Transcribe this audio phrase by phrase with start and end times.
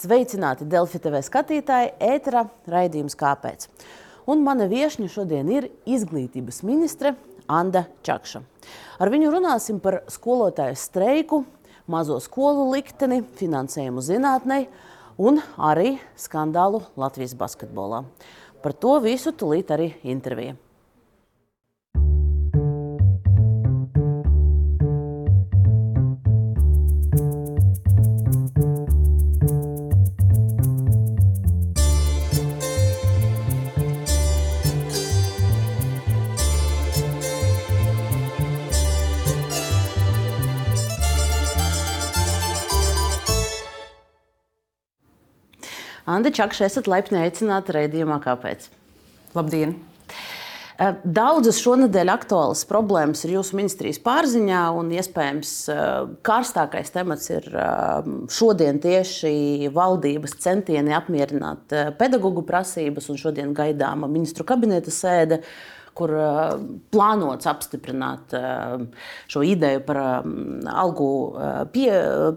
[0.00, 3.66] Sveicināti Delfi TV skatītāji, ētera raidījums Kāpēc?
[4.32, 7.12] Un mana viesņa šodien ir izglītības ministre
[7.50, 8.40] Anna Čakša.
[8.96, 11.42] Ar viņu runāsim par skolotāju streiku,
[11.90, 14.70] mazo skolu likteni, finansējumu zinātnei
[15.20, 18.06] un arī skandālu Latvijas basketbolā.
[18.64, 20.56] Par to visu tulīt arī intervija.
[46.20, 48.18] Andi Čakša, esat laipni aicināti raidījumā.
[48.20, 48.66] Kāpēc?
[49.32, 49.70] Labdien!
[50.76, 55.80] Eh, daudzas šonadēļ aktuālas problēmas ir jūsu ministrijas pārziņā, un iespējams eh,
[56.28, 64.44] karstākais temats ir eh, šodien tieši valdības centieni apmierināt pedagoģu prasības, un šodien gaidāma ministru
[64.44, 65.40] kabineta sēde
[65.98, 66.12] kur
[66.92, 68.34] plānots apstiprināt
[69.30, 70.00] šo ideju par
[70.70, 71.10] algu
[71.74, 71.90] pie,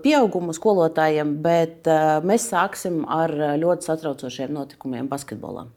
[0.04, 1.90] pieaugumu skolotājiem, bet
[2.26, 5.68] mēs sāksim ar ļoti satraucošiem notikumiem basketbolā.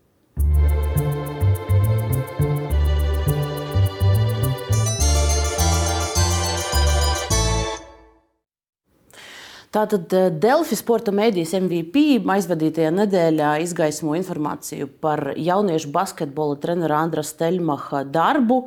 [9.76, 10.08] Tātad
[10.40, 18.62] Delfi sporta mēdīs MVP aizvadītajā nedēļā izgaismo informāciju par jauniešu basketbola trenera Andra Steļmaha darbu.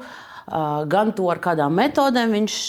[0.90, 2.60] Gan to, ar kādām metodēm viņš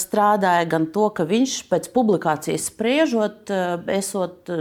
[0.00, 3.52] strādāja, gan to, ka viņš pēc publikācijas spriežot,
[3.92, 4.52] esot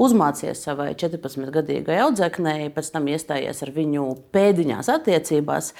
[0.00, 4.06] uzmācījies savai 14-gadīgai audzēknei, pēc tam iestājies ar viņu
[4.36, 5.72] pēdiņās attiecībās.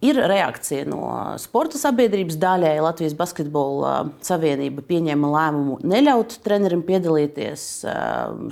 [0.00, 1.02] Ir reakcija no
[1.36, 2.78] sporta sabiedrības daļai.
[2.80, 7.66] Latvijas Basketbola Savienība pieņēma lēmumu neļaut trenerim piedalīties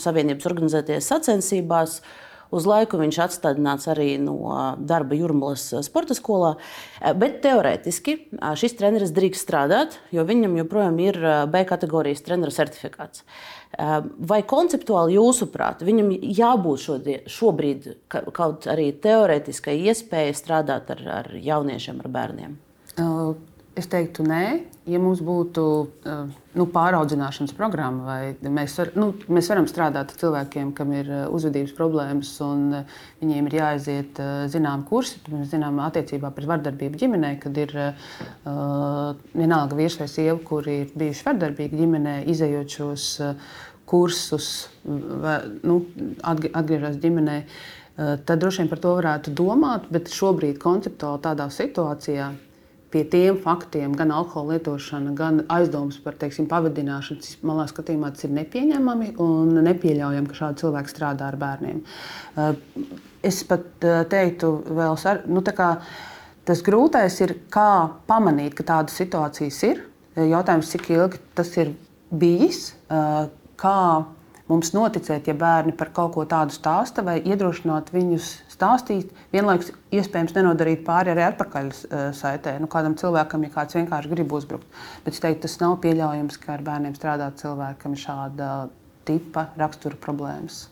[0.04, 2.02] Savienības organizētajās sacensībās.
[2.54, 4.38] Uz laiku viņš atstādināts arī no
[4.78, 6.54] darba Jurmalas sporta skolā.
[7.20, 8.16] Bet teorētiski
[8.60, 11.20] šis treneris drīkst strādāt, jo viņam joprojām ir
[11.52, 13.24] B kategorijas treneru certifikāts.
[14.32, 22.00] Vai konceptuāli jūsuprāt, viņam jābūt šodien, šobrīd kaut arī teorētiskai iespējai strādāt ar, ar jauniešiem,
[22.00, 22.58] ar bērniem?
[23.78, 24.42] Es teiktu, nē,
[24.90, 25.62] ja mums būtu
[26.58, 31.76] nu, pāraudzināšanas programma, vai mēs, var, nu, mēs varam strādāt ar cilvēkiem, kam ir uzvedības
[31.76, 32.80] problēmas, un
[33.20, 34.18] viņiem ir jāaiziet
[34.50, 35.20] zināmi kursi.
[35.30, 40.90] Mēs zinām, attiecībā pret vardarbību ģimenē, kad ir uh, vienalga vīrs vai sieva, kuri ir
[40.98, 43.06] bijuši vardarbīgi ģimenē, izējot šos
[43.88, 44.50] kursus,
[45.22, 45.78] vai, nu,
[46.26, 47.38] atgriežas ģimenē.
[47.98, 52.28] Tad droši vien par to varētu domāt, bet šobrīd konceptuāli tādā situācijā
[52.90, 58.32] pie tiem faktiem, gan alkohola lietošana, gan aizdomas par teiksim, pavadināšanu, manā skatījumā tas ir
[58.38, 61.82] nepieņemami un nepieļaujami, ka šādi cilvēki strādā ar bērniem.
[61.84, 62.62] Eh,
[63.28, 65.74] es pat eh, teiktu, vēl sar, nu, kā,
[66.48, 67.70] tas grūtais ir, kā
[68.08, 69.84] pamanīt, ka tādas situācijas ir.
[70.18, 71.74] Jautājums, cik ilgi tas ir
[72.10, 73.26] bijis, eh,
[73.60, 73.80] kā
[74.48, 80.34] mums noticēt, ja bērni par kaut ko tādu stāsta, vai iedrošināt viņus stāstīt, vienlaikus iespējams
[80.36, 82.56] nenodarīt pāri arī atpakaļ uh, saitē.
[82.62, 84.66] Nu, kādam cilvēkam, ja kāds vienkārši grib uzbrukt.
[85.06, 88.50] Bet es teiktu, tas nav pieļaujams, ka ar bērniem strādā cilvēki, kam ir šāda
[89.08, 90.66] tipa rakstura problēmas.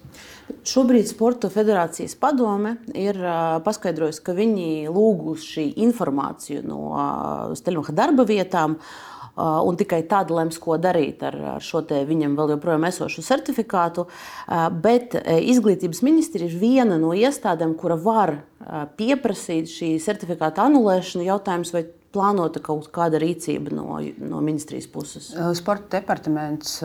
[0.66, 8.26] Šobrīd Sporta federācijas padome ir uh, paskaidrojusi, ka viņi lūguši informāciju no uh, Steļmaha darba
[8.28, 8.76] vietām.
[8.76, 14.06] Uh, un tikai tad lems, ko darīt ar, ar šo viņam vēl joprojām esošu certifikātu.
[14.06, 18.38] Uh, bet uh, izglītības ministrija ir viena no iestādēm, kura var
[18.98, 21.26] pieprasīt šī certifikāta anulēšanu.
[21.28, 21.84] Jautājums, vai
[22.16, 25.28] plānota kaut kāda rīcība no, no ministrijas puses?
[25.58, 26.78] Sporta departaments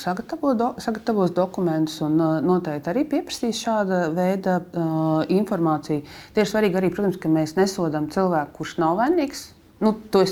[0.00, 2.16] sagatavo do, sagatavos dokumentus un
[2.46, 6.06] noteikti arī pieprasīs šāda veida uh, informāciju.
[6.32, 9.48] Tie ir svarīgi arī, protams, ka mēs nesodām cilvēku, kurš nav vainīgs
[9.84, 10.30] Nu, to ir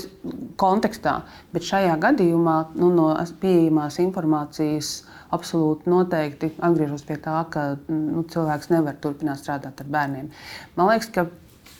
[0.57, 1.19] kontekstā,
[1.53, 3.11] bet šajā gadījumā nu, no
[3.41, 4.95] pieejamās informācijas
[5.35, 10.31] absolūti noteikti atgriežos pie tā, ka nu, cilvēks nevar turpināt strādāt ar bērniem.
[10.77, 11.27] Man liekas, ka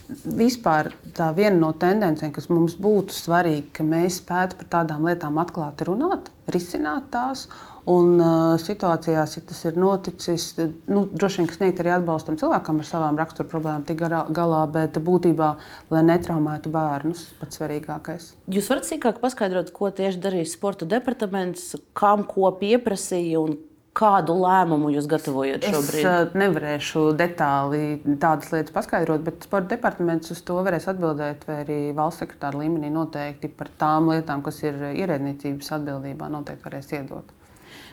[0.09, 5.39] vispār tā viena no tendencēm, kas mums būtu svarīga, ka mēs spētu par tādām lietām
[5.41, 7.47] atklāti runāt, risināt tās
[7.85, 10.47] Un uh, situācijās, ja tas ir noticis,
[10.89, 15.51] nu, droši vien sniegt arī atbalstam cilvēkam ar savām rakstura problēmām, tik galā, bet būtībā,
[15.93, 18.31] lai netraumētu bērnus, pats svarīgākais.
[18.49, 23.53] Jūs varat sīkāk paskaidrot, ko tieši darīs sporta departaments, kam ko pieprasīja un
[23.95, 26.07] Kādu lēmumu jūs gatavojat šobrīd?
[26.09, 31.79] Es nevarēšu detāli tādas lietas paskaidrot, bet sporta departaments uz to varēs atbildēt, vai arī
[31.95, 37.31] valsts sekretāra līmenī noteikti par tām lietām, kas ir ierēdniecības atbildībā, noteikti varēs iedot.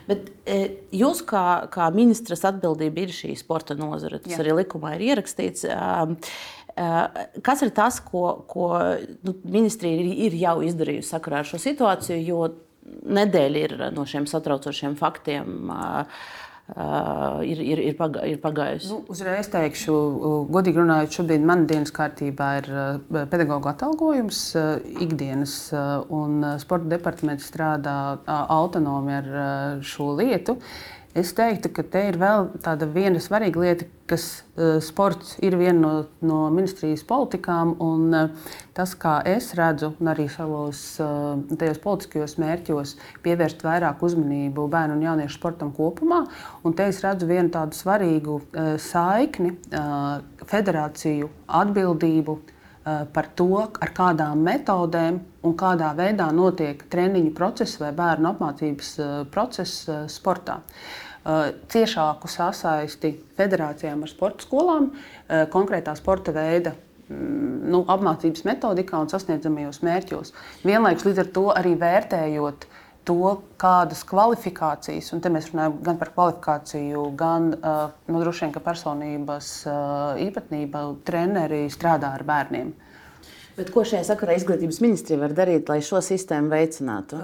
[0.09, 0.27] Bet
[0.91, 4.19] jūs, kā, kā ministras atbildība, ir šī sporta nozare.
[4.23, 4.41] Tas Jā.
[4.43, 5.63] arī likumā ir ierakstīts.
[7.47, 8.73] Kas ir tas, ko, ko
[9.23, 12.19] nu, ministrija ir, ir jau izdarījusi sakarā ar šo situāciju?
[12.27, 12.47] Jo
[13.19, 15.69] nedēļa ir no šiem satraucošiem faktiem.
[15.69, 16.25] Uh,
[16.63, 18.87] Uh, ir, ir, ir, paga, ir pagājusi.
[18.87, 19.95] Nu, uzreiz teikšu,
[20.47, 24.69] godīgi runājot, šobrīd manā dienas kārtībā ir uh, pedagoģa atalgojums uh,
[25.03, 25.57] ikdienas,
[26.07, 27.97] un sporta departaments strādā
[28.31, 29.27] autonomi ar
[29.83, 30.55] šo lietu.
[31.13, 34.23] Es teiktu, ka te ir vēl tāda viena svarīga lieta, kas
[34.57, 35.91] uh, sports ir viena no,
[36.25, 37.75] no ministrijas politikām.
[37.85, 41.35] Un, uh, tas, kā es redzu, un arī savos uh,
[41.83, 46.23] politiskajos mērķos, pievērst vairāk uzmanību bērnu un jauniešu sportam kopumā.
[46.65, 50.17] Un te es redzu vienu tādu svarīgu uh, saikni, uh,
[50.49, 51.29] federāciju
[51.61, 52.39] atbildību
[53.15, 58.89] par to, ar kādām metodēm un kādā veidā notiek treniņu process vai bērnu apmācības
[59.31, 60.57] process sportā.
[61.23, 64.89] Ciešāku sasaisti federācijām ar sporta skolām,
[65.53, 70.33] konkrētā sporta veida mm, nu, apmācības metodikā un sasniedzamajos mērķos.
[70.67, 72.67] Vienlaikus līdz ar to arī vērtējot
[73.07, 78.63] to, kādas kvalifikācijas, un te mēs runājam gan par kvalifikāciju, gan uh, nu, droši vien
[78.63, 79.51] personības
[80.23, 82.73] īpatnība, treneri strādā ar bērniem.
[83.55, 87.19] Bet ko šajā sakarā izglītības ministrija var darīt, lai šo sistēmu veicinātu?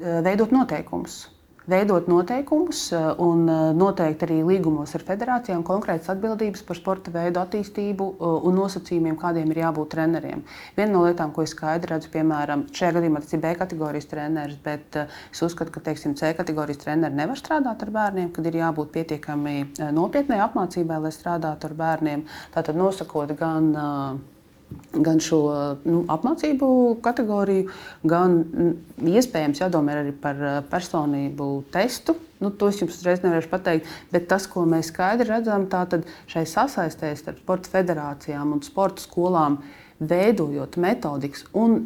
[0.00, 1.26] Veidot noteikumus
[1.70, 7.40] veidot noteikumus eh, un eh, noteikti arī līgumos ar federācijām konkrētas atbildības par sporta veidu
[7.40, 10.44] attīstību eh, un nosacījumiem, kādiem ir jābūt treneriem.
[10.76, 14.60] Viena no lietām, ko es skaidri redzu, piemēram, šajā gadījumā tas ir B kategorijas treneris,
[14.64, 18.92] bet es uzskatu, ka teiksim, C kategorijas treneri nevar strādāt ar bērniem, kad ir jābūt
[18.94, 19.56] pietiekami
[19.96, 22.28] nopietnai apmācībai, lai strādātu ar bērniem.
[22.54, 24.33] Tātad nosakot gan uh,
[24.92, 25.40] gan šo
[25.84, 26.68] nu, apmācību
[27.04, 27.70] kategoriju,
[28.06, 28.38] gan
[29.00, 32.16] iespējams jādomā arī par eh, personību testu.
[32.42, 36.44] Nu, to es jums uzreiz nevaru pateikt, bet tas, ko mēs skaidri redzam, tātad šai
[36.50, 39.62] sasaistē starp sporta federācijām un sporta skolām,
[40.00, 41.76] veidojot metodikas un,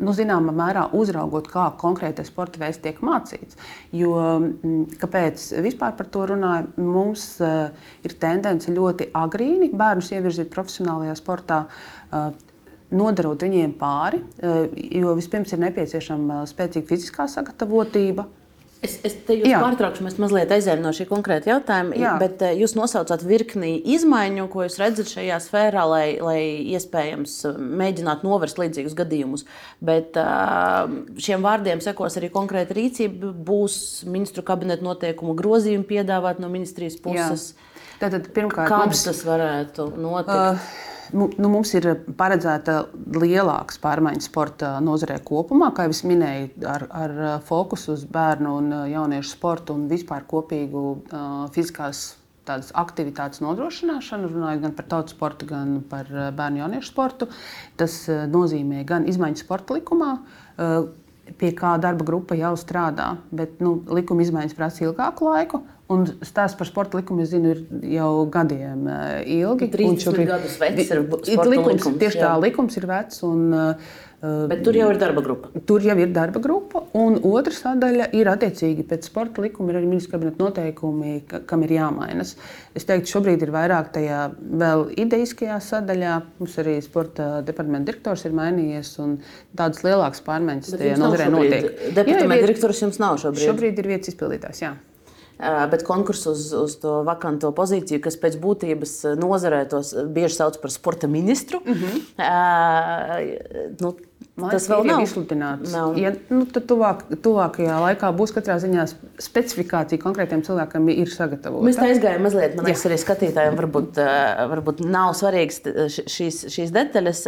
[0.00, 3.58] nu, zināmā mērā, uzraugot, kā konkrētais sporta veids tiek mācīts.
[3.92, 6.72] Jo, mm, kāpēc vispār par to runāju?
[6.80, 7.68] Mums uh,
[8.06, 11.64] ir tendence ļoti agrīni bērnus ievirzīt profesionālajā sportā.
[12.08, 12.30] Uh,
[12.90, 14.68] nodarot viņiem pāri, eh,
[15.00, 18.26] jo vispirms ir nepieciešama spēcīga fiziskā sagatavotība.
[18.78, 19.58] Es, es te jūs Jā.
[19.58, 22.12] pārtraukšu, mēs mazliet aizējām no šī konkrēta jautājuma, Jā.
[22.20, 26.38] bet eh, jūs nosaucāt virkni izmaiņu, ko jūs redzat šajā sfērā, lai, lai
[26.76, 29.42] iespējams mēģinātu novērst līdzīgus gadījumus.
[29.82, 30.94] Bet eh,
[31.26, 37.50] šiem vārdiem sekos arī konkrēta rīcība, būs ministru kabineta noteikumu grozījumi piedāvāt no ministrijas puses.
[37.56, 37.66] Jā.
[38.04, 39.06] Tātad, pirmkārt, Kāds mums...
[39.08, 40.30] tas varētu notikt?
[40.38, 41.86] Uh, Nu, mums ir
[42.18, 42.82] paredzēta
[43.16, 47.16] lielāka pārmaiņa sporta nozarē kopumā, kā jau minēju, ar, ar
[47.48, 52.10] fokusu uz bērnu un jauniešu sportu un vispār kopīgu uh, fiziskās
[52.48, 57.28] tādas aktivitātes nodrošināšanu, runājot gan par tautas sportu, gan par bērnu jauniešu sportu.
[57.80, 60.14] Tas nozīmē gan izmaiņas sporta likumā.
[60.56, 60.88] Uh,
[61.36, 65.60] pie kā darba grupa jau strādā, bet nu, likuma izmaiņas prasa ilgāku laiku.
[65.88, 69.70] Un stāsts par sporta likumu, es zinu, ir jau gadiem uh, ilgi.
[69.72, 71.70] 30 šobrīd, gadus vecs ir sporta likums.
[71.78, 72.26] likums tieši jā.
[72.26, 73.22] tā, likums ir vecs.
[73.24, 75.48] Un, uh, Bet tur jau ir darba grupa.
[75.62, 76.80] Tur jau ir darba grupa.
[76.98, 81.62] Un otra sadaļa ir attiecīgi pēc sporta likuma, ir arī ministra kabineta noteikumi, ka, kam
[81.62, 82.34] ir jāmainas.
[82.74, 84.24] Es teiktu, šobrīd ir vairāk tajā
[84.64, 86.18] vēl ideiskajā sadaļā.
[86.42, 89.16] Mums arī sporta departamenta direktors ir mainījies, un
[89.54, 91.70] tādas lielākas pārmaiņas tajā nozarē notiek.
[91.94, 93.46] Departamenta direktors jums nav šobrīd?
[93.52, 94.66] Šobrīd ir vietas izpildītājs.
[94.66, 94.74] Jā.
[95.38, 100.70] Bet konkursu uz, uz to vakanto pozīciju, kas pēc būtības nozarē tos bieži sauc par
[100.74, 101.96] sporta ministru, mm -hmm.
[103.80, 103.94] nu,
[104.38, 105.72] Man tas vēl nav izsludināts.
[105.98, 108.84] Ja, nu, tad tuvāk, tuvākajā laikā būs katrā ziņā
[109.22, 111.66] specifikācija konkrētiem cilvēkiem ir sagatavota.
[111.66, 113.98] Mēs tā aizgājām mazliet, man liekas, arī skatītājiem varbūt,
[114.52, 115.58] varbūt nav svarīgas
[115.98, 117.24] šīs, šīs detaļas,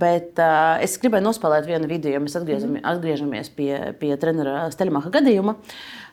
[0.00, 0.40] bet
[0.86, 5.58] es gribēju nospēlēt vienu video, jo mēs atgriežamies, atgriežamies pie, pie trenera Steļmaha gadījuma.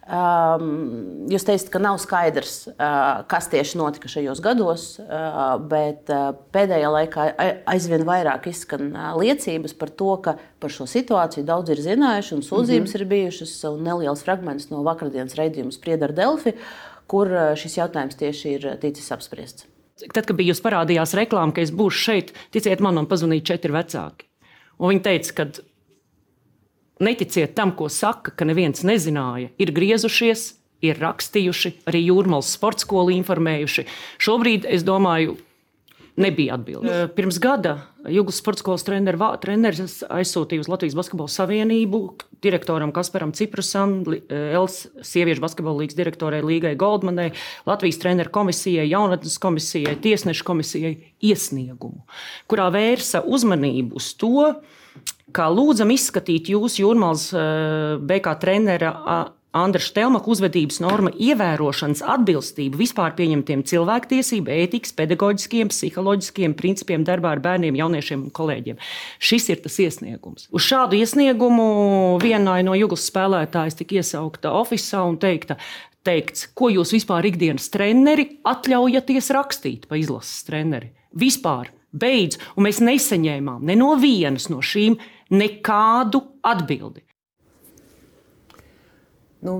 [0.07, 6.29] Um, jūs teicat, ka nav skaidrs, uh, kas tieši notika šajos gados, uh, bet uh,
[6.55, 7.25] pēdējā laikā
[7.67, 12.45] aizvien vairāk izskan uh, liecības par to, ka par šo situāciju daudz ir zinājuši un
[12.47, 13.01] sūdzības mm -hmm.
[13.01, 13.55] ir bijušas.
[13.83, 16.55] Neliels fragments no vakardienas raidījuma Sprieda ar Delfi,
[17.07, 19.67] kur uh, šis jautājums tieši ir ticis apspriests.
[20.13, 24.23] Tad, kad bija parādījās reklāma, ka es būšu šeit, ticiet man, man pazvanīja četri vecāki.
[24.79, 25.45] Un viņi teica, ka
[27.03, 29.51] Neticiet tam, ko saka, ka neviens nezināja.
[29.61, 30.47] Ir griezušies,
[30.85, 33.85] ir rakstījuši, arī jūrmālas sporta skolu informējuši.
[34.21, 35.37] Šobrīd es domāju,
[36.17, 37.13] nebija atbildīgs.
[37.17, 37.77] Pirms gada
[38.07, 41.99] Jūgas sporta skolas treneris aizsūtīja uz Latvijas Basketbola Savienību
[42.43, 43.99] direktoram Kasparam Ciprusam,
[44.29, 47.31] Els sieviešu basketbola līgas direktorai Līgai Goldmanai,
[47.67, 50.93] Latvijas treneru komisijai, jaunatnes komisijai, tiesnešu komisijai
[51.27, 52.05] iesniegumu,
[52.47, 54.53] kurā vērsa uzmanību uz to,
[55.35, 57.29] kā lūdzam izskatīt jūsu jūrmālas
[58.07, 58.93] BK trenera
[59.57, 67.41] Andra Štelmaka uzvedības norma ievērošanas atbilstību vispār pieņemtiem cilvēktiesību, ētikas, pedagoģiskiem, psiholoģiskiem principiem darbā ar
[67.45, 68.77] bērniem, jauniešiem un kolēģiem.
[69.23, 70.49] Šis ir tas iesniegums.
[70.53, 71.69] Uz šādu iesniegumu
[72.21, 75.57] vienai no Juglas spēlētājas tika iesaukta oficiālā un teikta,
[76.05, 80.91] teikts, ko jūs vispār ikdienas treneri atļaujaties rakstīt pa izlases treneri.
[81.17, 84.99] Vispār beidz, un mēs nesaņēmām ne no vienas no šīm
[85.33, 87.03] nekādu atbildi.
[89.45, 89.59] Nu,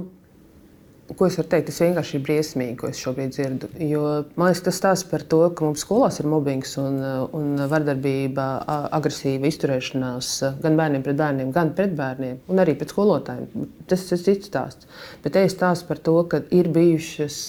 [1.15, 1.69] Ko es varu teikt?
[1.69, 3.69] Tas vienkārši ir briesmīgi, ko es šobrīd dzirdu.
[3.79, 4.01] Jo,
[4.35, 6.97] man liekas, tas stāsta par to, ka mums skolās ir mobbings un,
[7.37, 8.47] un vardarbība,
[8.97, 10.31] agresīva izturēšanās
[10.65, 13.69] gan bērniem pret bērniem, gan pret bērniem, un arī pret skolotājiem.
[13.87, 14.89] Tas ir cits stāsts.
[15.23, 17.39] Bet te ir stāsts par to, ka ir bijušas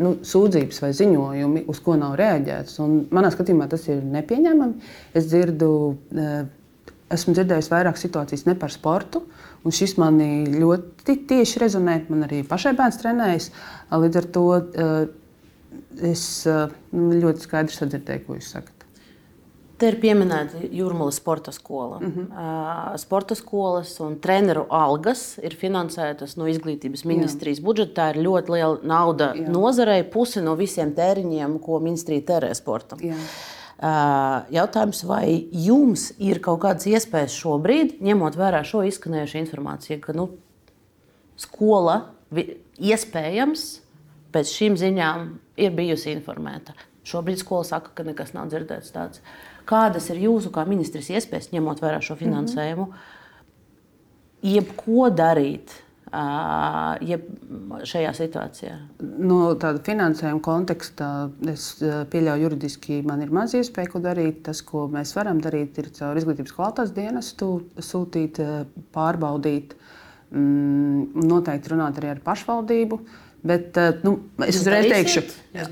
[0.00, 2.78] nu, sūdzības vai ziņojumi, uz ko nav reaģēts.
[2.84, 4.92] Un manā skatījumā tas ir nepieņemami.
[5.18, 5.70] Es dzirdu,
[7.12, 9.24] esmu dzirdējis vairāk situācijas ne par sportu.
[9.62, 10.18] Un šis man
[10.52, 11.98] ļoti tieši rezonē.
[12.10, 13.50] Man arī pašai bērns trenējas.
[13.92, 14.94] Līdz ar to eh,
[16.12, 18.81] es eh, nu, ļoti skaidri sadzirdēju, ko jūs sakat.
[19.82, 21.96] Te ir pieminēta Jūrmālas sporta skola.
[21.98, 22.98] Mm -hmm.
[23.02, 27.64] Sporta skolas un treneru algas ir finansētas no izglītības ministrijas Jā.
[27.64, 27.94] budžeta.
[27.94, 29.48] Tā ir ļoti liela nauda Jā.
[29.48, 32.98] nozarei, puse no visiem tēriņiem, ko ministrija tērē sportam.
[33.02, 33.16] Jā.
[34.50, 40.28] Jautājums, vai jums ir kaut kādas iespējas šobrīd, ņemot vērā šo izskanējušo informāciju, ka nu,
[41.36, 42.04] skola
[42.78, 43.80] iespējams
[44.32, 46.72] pēc šīm ziņām ir bijusi informēta.
[47.02, 49.20] Šobrīd skola saka, ka nekas nav dzirdēts tāds.
[49.68, 54.52] Kādas ir jūsu kā ministrs iespējas, ņemot vērā šo finansējumu, mm -hmm.
[54.54, 55.82] jebko darīt?
[56.12, 57.18] ja
[57.88, 58.74] šajā situācijā?
[59.00, 61.08] No tāda finansējuma kontekstā
[61.48, 64.42] es pieļauju, juridiski man ir maz iespēju ko darīt.
[64.48, 67.50] Tas, ko mēs varam darīt, ir caur izglītības kvalitātes dienestu
[67.80, 68.42] sūtīt,
[68.92, 69.76] pārbaudīt,
[70.30, 73.00] mm, noteikti runāt arī ar pašvaldību.
[73.42, 74.12] Bet eh, nu,
[74.46, 75.22] es uzreiz teikšu,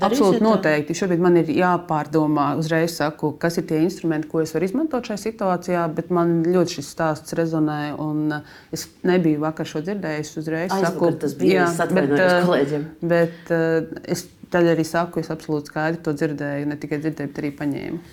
[0.03, 0.95] absolūti noteikti.
[0.97, 5.21] Šobrīd man ir jāpārdomā, uzreiz saku, kas ir tie instrumenti, ko es varu izmantot šajā
[5.21, 5.85] situācijā.
[5.95, 10.33] Bet man ļoti šis stāsts rezonē, un eh, es nebiju vakar šo dzirdējis.
[10.43, 12.85] Uzreiz Aizvakar, saku, tas bija bet, eh, kolēģiem.
[13.13, 13.55] Bet
[14.03, 18.03] es tad arī saku, es absolūti skaidri to dzirdēju, ne tikai dzirdēju, bet arī paņēmu.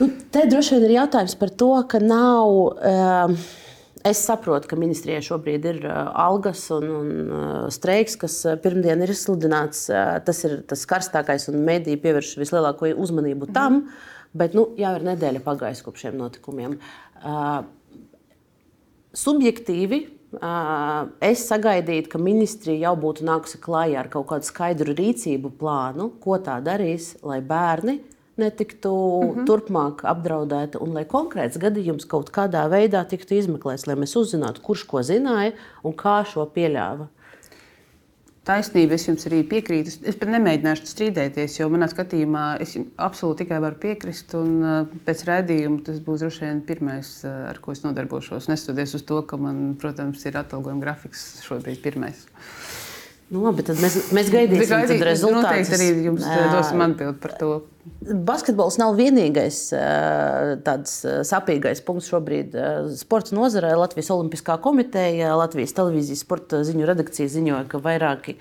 [0.00, 2.56] Nu, te droši vien ir jautājums par to, ka nav.
[2.80, 3.64] Uh,
[4.06, 9.00] Es saprotu, ka ministrijai šobrīd ir uh, algas un, un uh, streiks, kas uh, pirmdien
[9.02, 9.86] ir izsludināts.
[10.26, 13.80] Tas ir tas karstākais, un mediji pievērš vislielāko uzmanību tam.
[13.80, 14.12] Mm.
[14.36, 16.74] Bet nu, jau ir nedēļa pagājusi kopš šiem notikumiem.
[19.16, 20.00] Subjektīvi
[21.24, 26.36] es sagaidītu, ka ministrija jau būtu nākusi klajā ar kaut kādu skaidru rīcību plānu, ko
[26.44, 27.96] tā darīs, lai bērni
[28.36, 29.40] netiktu mhm.
[29.40, 29.46] -huh.
[29.48, 34.84] turpmāk apdraudēta un lai konkrēts gadījums kaut kādā veidā tiktu izmeklēts, lai mēs uzzinātu, kurš
[34.84, 35.52] ko zināja
[35.82, 37.08] un kā šo pieļāva.
[38.46, 39.90] Taisnība, es jums arī piekrītu.
[40.06, 44.36] Es pat nemēģināšu strīdēties, jo manā skatījumā es absolūti tikai varu piekrist.
[44.38, 48.46] Un uh, pēc redzējuma tas būs droši vien pirmais, uh, ar ko es nodarbošos.
[48.46, 52.22] Neskatoties uz to, ka man, protams, ir atalgojuma grafiks šobrīd pirmais.
[53.26, 55.48] Nu, labi, tad mēs, mēs gaidīsim Gaidīt, rezultātus.
[55.48, 57.50] Noteikti arī jums dosim atbildi par to.
[58.28, 59.58] Basketbols nav vienīgais
[60.66, 60.94] tāds
[61.26, 62.54] sapīgais punkts šobrīd
[63.00, 63.74] sporta nozarē.
[63.80, 68.36] Latvijas Olimpiskā komiteja, Latvijas televīzijas sporta ziņu redakcija ziņoja, ka vairāki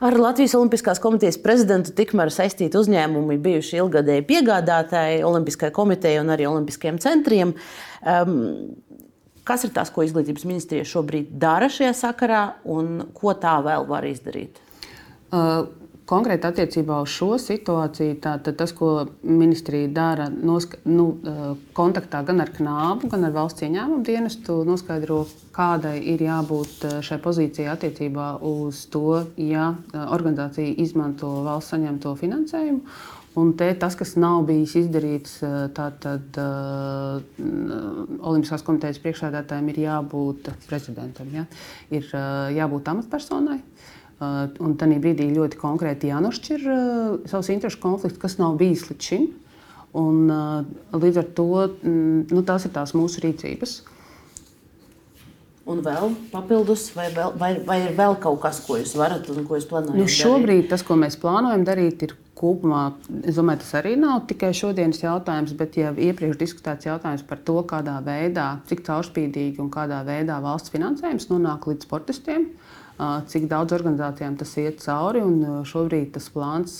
[0.00, 6.48] ar Latvijas Olimpiskās komitejas prezidentu tikmēr saistīti uzņēmumi bijuši ilgadēji piegādātāji Olimpiskajai komitejai un arī
[6.48, 7.52] Olimpiskajiem centriem.
[8.06, 8.36] Um,
[9.46, 14.06] Kas ir tas, ko izglītības ministrija šobrīd dara šajā sakarā un ko tā vēl var
[14.08, 14.62] izdarīt?
[15.30, 15.66] Uh.
[16.06, 22.44] Konkrēti attiecībā uz šo situāciju, tātad tas, ko ministrija dara, noska, nu, uh, kontaktā gan
[22.44, 25.24] ar knābu, gan ar valsts ieņēmumu dienestu, noskaidro,
[25.56, 32.14] kādai ir jābūt uh, šai pozīcijai attiecībā uz to, ja uh, organizācija izmanto valsts saņemto
[32.22, 32.84] finansējumu.
[33.36, 35.34] Un te tas, kas nav bijis izdarīts,
[35.76, 41.44] tātad uh, Olimpiskās komitejas priekšsēdētājiem ir jābūt prezidentam, ja?
[41.92, 43.58] ir uh, jābūt amatpersonai.
[44.16, 46.78] Uh, un tajā brīdī ļoti konkrēti jānošķir uh,
[47.28, 49.26] savus interešu konfliktus, kas nav bijis līdz šim.
[50.00, 53.76] Un, uh, līdz ar to mm, nu, tās ir tās mūsu rīcības.
[55.66, 59.42] Un vēl papildus, vai, vēl, vai, vai ir vēl kaut kas, ko jūs varat un
[59.48, 59.98] ko jūs plānojat?
[59.98, 62.84] Nu, šobrīd tas, ko mēs plānojam darīt, ir kopumā.
[63.26, 67.58] Es domāju, tas arī nav tikai šodienas jautājums, bet jau iepriekš diskutēts jautājums par to,
[67.66, 72.46] kādā veidā, cik caurspīdīgi un kādā veidā valsts finansējums nonāk līdz sportistiem.
[72.46, 72.65] Uh,
[72.96, 75.20] cik daudz organizācijām tas iet cauri.
[75.68, 76.76] Šobrīd tas plāns,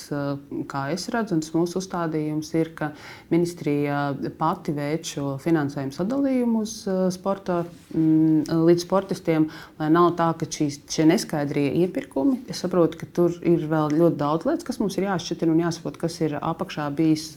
[0.70, 2.90] kā es redzu, un tas mūsu uzstādījums ir, ka
[3.32, 6.74] ministrija pati veic šo finansējumu sadalījumu uz
[7.14, 9.48] sporta, mm, līdz sportistiem,
[9.80, 14.20] lai nav tā, ka šīs, šie neskaidrie iepirkumi, es saprotu, ka tur ir vēl ļoti
[14.20, 17.32] daudz lietas, kas mums ir jāšķitina un jāsaprot, kas ir apakšā bijis,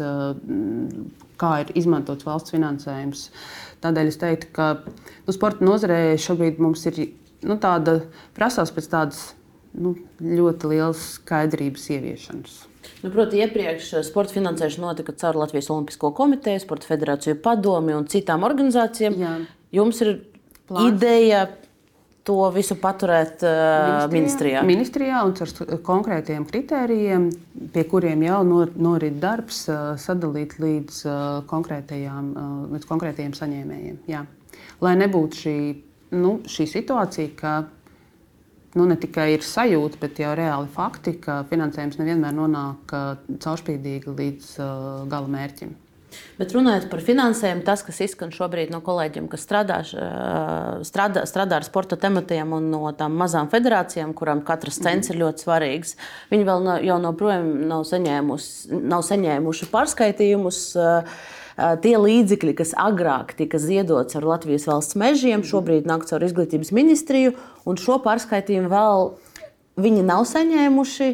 [1.39, 3.29] kā ir izmantots valsts finansējums.
[3.83, 7.07] Tādēļ es teiktu, ka nu, sporta nozarē šobrīd mums ir
[7.45, 7.99] nu, tāda
[8.37, 9.21] prasās pēc tādas
[9.77, 12.57] nu, ļoti lielas skaidrības ieviešanas.
[13.03, 18.43] Nu, Protams, iepriekš sporta finansēšana notika caur Latvijas Olimpisko komiteju, Sporta federāciju padomi un citām
[18.47, 19.17] organizācijām.
[19.19, 19.33] Jā.
[19.75, 20.13] Jums ir
[20.67, 20.89] Plāns.
[20.89, 21.45] ideja
[22.27, 24.61] to visu paturēt uh, ministrijā.
[24.67, 27.29] Ministrijā un ar konkrētiem kritērijiem,
[27.73, 34.01] pie kuriem jau nor, norit darbs, uh, sadalīt līdz, uh, konkrētajām, uh, līdz konkrētajiem saņēmējiem.
[34.11, 34.25] Jā.
[34.83, 35.55] Lai nebūtu šī
[36.15, 37.53] nu, šī situācija, ka
[38.77, 44.15] nu, ne tikai ir sajūta, bet jau reāli fakti, ka finansējums nevienmēr nonāk uh, caurspīdīgi
[44.15, 44.73] līdz uh,
[45.09, 45.77] gala mērķim.
[46.39, 51.59] Bet runājot par finansējumu, tas, kas izskan šobrīd no kolēģiem, kas strādā, uh, strādā, strādā
[51.59, 55.97] ar sporta tematiem un no tām mazām federācijām, kurām katrs cents ir ļoti svarīgs,
[56.31, 57.85] viņi vēl no, joprojām nav,
[58.93, 60.63] nav saņēmuši pārskaitījumus.
[60.77, 61.35] Uh,
[61.83, 67.35] tie līdzekļi, kas agrāk tika ziedots ar Latvijas valsts mežiem, šobrīd nāk caur izglītības ministriju,
[67.67, 69.11] un šo pārskaitījumu vēl
[69.79, 71.11] viņi nav saņēmuši.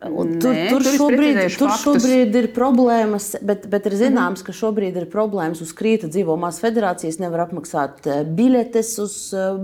[0.00, 4.96] Un tur, Nē, tur, šobrīd, tur šobrīd ir problēmas, bet, bet ir zināms, ka šobrīd
[4.96, 5.60] ir problēmas.
[5.60, 9.16] Uz Krīta dzīvo mazas federācijas, nevar apmaksāt biļetes uz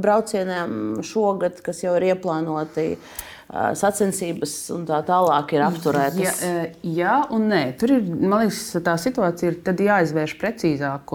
[0.04, 2.98] braucieniem šogad, kas jau ir ieplānoti.
[3.46, 6.40] Sacensības un tā tālāk ir apturētas?
[6.42, 7.62] Jā, jā un nē.
[7.78, 11.14] Tur ir, man liekas, tā situācija ir jāizvērš precīzāk.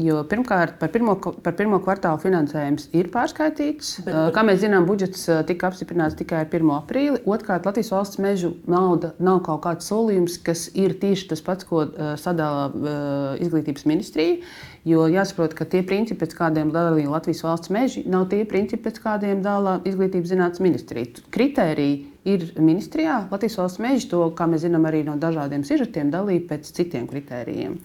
[0.00, 4.00] Jo pirmkārt, par pirmo, par pirmo kvartālu finansējums ir pārskaitīts.
[4.06, 6.72] Bet, Kā mēs zinām, budžets tika apstiprināts tikai 1.
[6.80, 7.20] aprīlī.
[7.30, 11.84] Otrkārt, Latvijas valsts mežu nauda nav kaut kāds solījums, kas ir tieši tas pats, ko
[12.18, 14.40] sadala izglītības ministrija.
[14.84, 18.98] Jo jāsaprot, ka tie principi, pēc kādiem dalīja Latvijas valsts meži, nav tie principi, pēc
[19.00, 21.22] kādiem dala Izglītības zinātnes ministrija.
[21.32, 21.94] Kritēriji
[22.28, 23.22] ir ministrijā.
[23.30, 27.78] Latvijas valsts meži to, kā mēs zinām, arī no dažādiem sižetiem dalīja pēc citiem kritērijiem.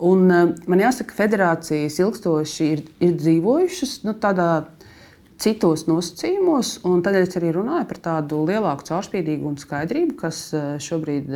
[0.00, 4.50] Un, man jāsaka, ka federācijas ilgstoši ir, ir dzīvojušas nu, tādā
[5.40, 10.42] citos nosacījumos, un tādēļ es arī runāju par tādu lielāku caurspīdīgu un skaidrību, kas
[10.84, 11.30] šobrīd,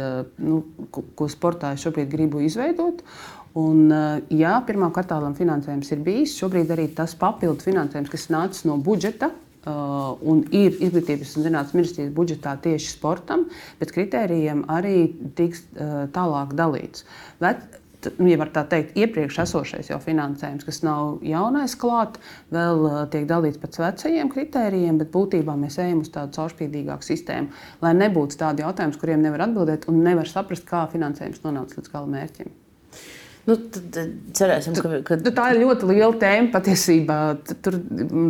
[0.45, 0.61] nu,
[0.93, 3.05] ko sportā es šobrīd gribu izveidot.
[3.55, 6.35] Un, eh, jā, pirmā kvartālam finansējums ir bijis.
[6.41, 9.33] Šobrīd arī tas papildu finansējums, kas nācis no budžeta,
[9.65, 13.47] Uh, un ir izglītības un zinātnīs ministrijas budžetā tieši sportam,
[13.81, 15.07] bet kritērijiem arī
[15.39, 17.07] tiks uh, tālāk dalīts.
[17.41, 17.63] Bet,
[18.09, 22.19] ja var tā teikt, iepriekš esošais jau finansējums, kas nav jaunais klāt,
[22.55, 27.65] vēl uh, tiek dalīts pēc vecajiem kritērijiem, bet būtībā mēs ejam uz tādu caurspīdīgāku sistēmu,
[27.85, 32.15] lai nebūtu tādi jautājumi, kuriem nevar atbildēt un nevar saprast, kā finansējums nonāca līdz gala
[32.19, 32.55] mērķim.
[33.45, 33.97] Nu, tad
[34.37, 35.17] cerēsim, ka, ka...
[35.21, 37.19] Tā ir ļoti liela tēma patiesībā.
[37.65, 37.77] Tur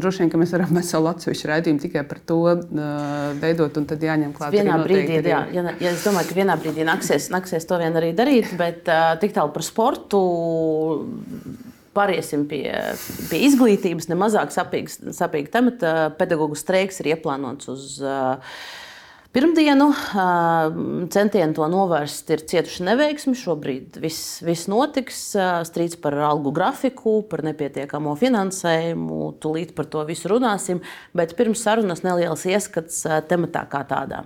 [0.03, 2.40] droši vien mēs varam veselu atsevišķu raidījumu tikai par to
[3.42, 4.57] veidot, un tad jāņem klāt.
[4.57, 8.11] Vienā brīdī, jā, ja, ja es domāju, ka vienā brīdī nāksies, nāksies to vien arī
[8.18, 8.90] darīt, bet
[9.22, 10.24] tik tālu par sportu.
[11.94, 12.64] Pāriesim pie,
[13.31, 15.92] pie izglītības, ne mazāk sapīga temata.
[16.18, 18.57] Pedagoģu streiks ir ieplānots uz uh,
[19.35, 19.88] Pirmdienu
[21.11, 23.35] centieni to novērst ir cietuši neveiksmi.
[23.35, 25.25] Šobrīd viss, viss notiks.
[25.66, 29.18] Strīds par algu grafiku, par nepietiekamo finansējumu.
[29.42, 30.85] Tūlīt par to visu runāsim.
[31.18, 34.23] Bet pirms sarunas neliels ieskats tematā kā tādā.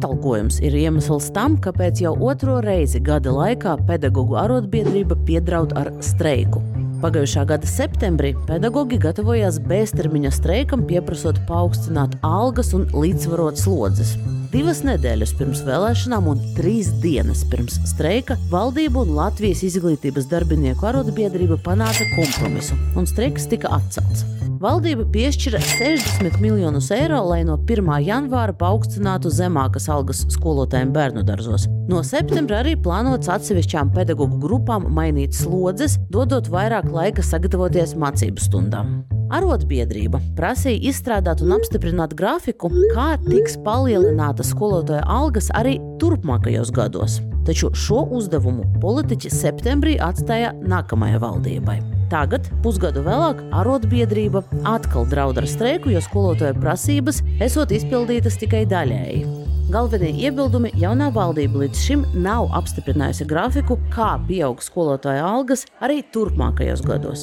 [0.00, 6.64] Atalgojums ir iemesls tam, kāpēc jau otro reizi gada laikā pedagoģu arotbiedrība piedraud ar streiku.
[7.00, 14.18] Pagājušā gada septembrī pedagoģi gatavojās beztermiņa streikam, pieprasot paaugstināt algas un līdzsvarot slodzes.
[14.52, 21.56] Divas nedēļas pirms vēlēšanām un trīs dienas pirms streika valdība un Latvijas izglītības darbinieku arotbiedrība
[21.64, 24.26] panāca kompromisu, un streiks tika atcelts.
[24.60, 27.86] Valdība piešķira 60 miljonus eiro, lai no 1.
[28.04, 31.64] janvāra paaugstinātu zemākas algas skolotājiem bērnu dārzos.
[31.88, 39.00] No septembra arī plānots atsevišķām pedagoģu grupām mainīt slodzes, dodot vairāk laika sagatavoties mācību stundām.
[39.30, 47.20] Arotbiedrība prasīja izstrādāt un apstiprināt grafiku, kā tiks palielinātas skolotāja algas arī turpmākajos gados.
[47.46, 51.78] Taču šo uzdevumu politiķi septembrī atstāja nākamajai valdībai.
[52.10, 59.39] Tagad, pusgadu vēlāk, arotbiedrība atkal draud ar streiku, jo skolotāja prasības esot izpildītas tikai daļēji.
[59.70, 66.82] Galvenie iebildumi jaunā valdība līdz šim nav apstiprinājusi grafiku, kā pieaug skolotāja algas arī turpmākajos
[66.82, 67.22] gados.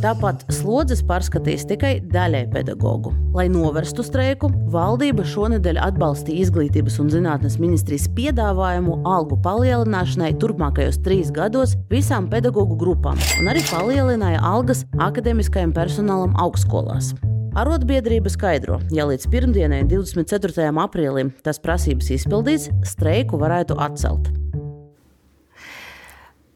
[0.00, 3.12] Tāpat slodzes pārskatīs tikai daļai pedagoģu.
[3.36, 11.34] Lai novērstu streiku, valdība šonadēļ atbalstīja izglītības un zinātnes ministrijas piedāvājumu algu palielināšanai turpmākajos trīs
[11.34, 17.12] gados visām pedagoģu grupām un arī palielināja algas akadēmiskajam personālam augstskolās.
[17.52, 20.70] Arotbiedrība skaidro, ja līdz pirmdienai, 24.
[20.80, 24.30] aprīlim, tas prasības izpildīs, streiku varētu atcelt.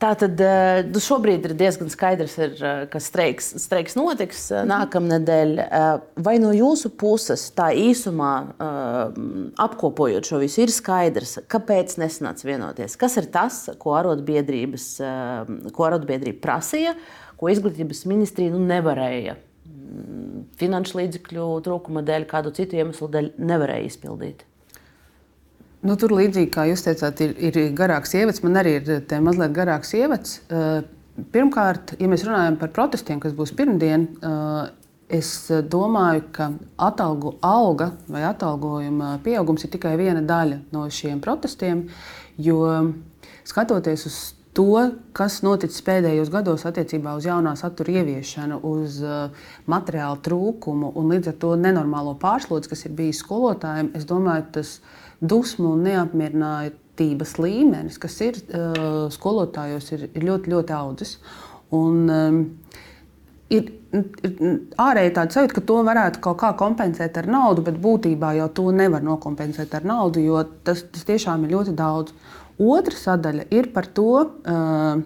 [0.01, 4.65] Tā tad eh, nu, šobrīd ir diezgan skaidrs, ir, eh, ka streiks, streiks notiks eh,
[4.69, 5.53] nākamnedēļ.
[6.25, 8.33] Vai no jūsu puses, tā īsumā
[9.67, 12.97] apkopojot šo visu, ir skaidrs, kāpēc nesanāca vienoties?
[12.97, 14.81] Kas ir tas, ko arotbiedrība
[16.41, 16.97] prasīja,
[17.37, 19.37] ko izglītības ministrija nu, nevarēja
[20.61, 24.45] finanšu līdzekļu trūkuma dēļ, kādu citu iemeslu dēļ nevarēja izpildīt?
[25.87, 28.43] Nu, tur līdzīgi kā jūs teicāt, ir, ir garāks ievads.
[28.43, 30.41] Man arī ir mazliet garāks ievads.
[30.51, 30.81] Eh,
[31.35, 35.31] pirmkārt, ja mēs runājam par protestiem, kas būs pirmdien, eh, es
[35.71, 36.51] domāju, ka
[36.89, 41.87] atalgu alga vai atalgojuma pieaugums ir tikai viena daļa no šiem protestiem.
[42.37, 42.59] Jo
[43.47, 44.17] skatoties uz
[44.57, 44.73] to,
[45.17, 51.33] kas noticis pēdējos gados attiecībā uz jaunā satura ieviešanu, uz uh, materiālu trūkumu un līdz
[51.33, 54.79] ar to nenormālo pārslodzi, kas ir bijis skolotājiem, es domāju, tas
[55.21, 61.19] dusmu un neapmierinātības līmenis, kas ir uh, skolotājos, ir, ir ļoti, ļoti audzis.
[61.77, 62.41] Un, um,
[63.53, 64.41] ir, ir
[64.81, 68.71] ārēji tāda sajūta, ka to varētu kaut kā kompensēt ar naudu, bet būtībā jau to
[68.73, 72.17] nevar nokompensēt ar naudu, jo tas, tas tiešām ir ļoti daudz.
[72.63, 75.03] Otra sadaļa ir par to, uh,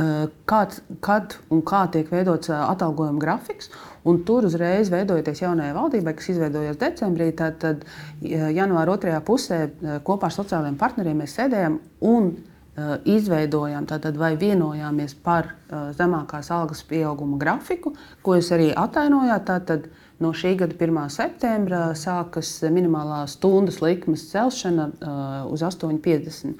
[0.00, 3.70] uh kāds, kad un kā tiek veidots uh, atalgojuma grafiks.
[4.08, 7.82] Un tur uzreiz veidojoties jaunajai valdībai, kas izveidojās decembrī, tad, tad
[8.22, 9.58] janvāra otrajā pusē
[10.06, 11.76] kopā ar sociālajiem partneriem mēs sēdējām
[12.08, 18.70] un uh, izveidojām tātad, vai vienojāmies par uh, zemākās algas pieauguma grafiku, ko jūs arī
[18.72, 19.46] atainojāt.
[19.52, 20.96] Tātad, No šī gada 1.
[21.08, 25.14] septembra sākas minimālā stundas likmes celšana uh,
[25.48, 26.58] uz 8,50.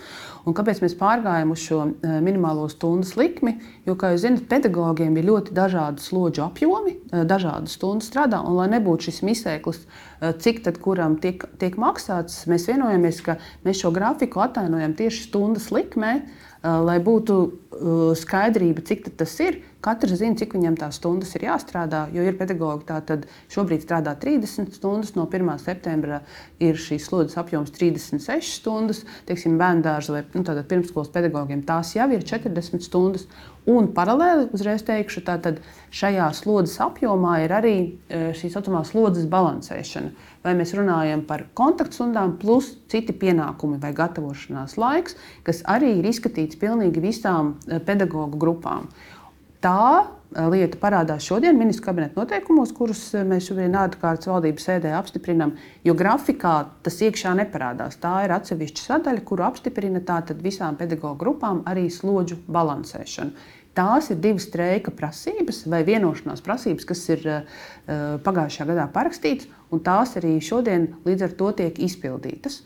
[0.48, 3.58] Un kāpēc mēs pārgājām uz šo uh, minimālo stundas likmi?
[3.84, 8.40] Jo, kā jūs zināt, pedagogiem ir ļoti dažādi slodžu apjomi, uh, dažādas stundas strādā.
[8.40, 9.84] Un, lai nebūtu šis misēklis,
[10.40, 13.36] cik tad kuram tiek, tiek maksāts, mēs vienojamies, ka
[13.68, 16.14] mēs šo grafiku atainojam tieši stundas likmē,
[16.60, 17.36] lai būtu
[18.20, 19.62] skaidrība, cik tas ir.
[19.80, 24.74] Katrs zina, cik viņam tās stundas ir jāstrādā, jo ir pedagogi, tātad šobrīd strādā 30
[24.76, 25.54] stundas, no 1.
[25.62, 26.18] septembra
[26.60, 32.10] ir šīs slodzes apjoms 36 stundas, teiksim, bērnu dārza vai nu, pirmsskolas pedagogiem tās jau
[32.12, 33.24] ir 40 stundas.
[33.68, 35.36] Un paralēli uzreiz teikšu, ka
[35.92, 40.12] šajā slodzes apjomā ir arī e, šī saucamā slodzes balansēšana.
[40.44, 46.60] Vai mēs runājam par kontaktstundām, plus citi pienākumi vai gatavošanās laiks, kas arī ir izskatīts
[46.60, 48.88] pilnīgi visām e, pedagoģu grupām.
[49.60, 54.94] Tā eh, lieta parādās šodien ministru kabineta noteikumos, kurus eh, mēs šodien ārkārtas valdības sēdē
[54.96, 55.52] apstiprinām,
[55.84, 57.98] jo grafikā tas iekšā neparādās.
[58.00, 63.36] Tā ir atsevišķa sadaļa, kuru apstiprina tātad visām pedagoģu grupām arī slodžu balansēšanu.
[63.76, 67.60] Tās ir divas streika prasības vai vienošanās prasības, kas ir uh,
[68.24, 72.64] pagājušajā gadā parakstītas, un tās arī šodien līdz ar to tiek izpildītas.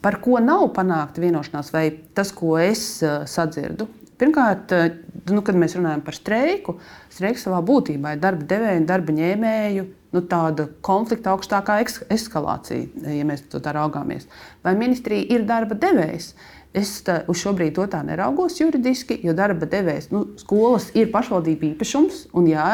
[0.00, 1.84] Par ko nav panākta vienošanās, vai
[2.16, 4.90] tas, ko es uh, sadzirdu, Pirmkārt, eh,
[5.34, 6.76] nu, kad mēs runājam par streiku,
[7.10, 10.22] streiks savā būtībā ir darba devēja un darba ņēmēju nu,
[10.86, 11.80] konflikta augstākā
[12.14, 14.28] eskalācija, ja mēs to tā raugāmies.
[14.62, 16.34] Vai ministrija ir darba devējs?
[16.74, 21.10] Es tā, uz šo brīdi to tā neraugos juridiski, jo darba devējs, nu, skolas ir
[21.14, 22.68] pašvaldība īpašums, un jā,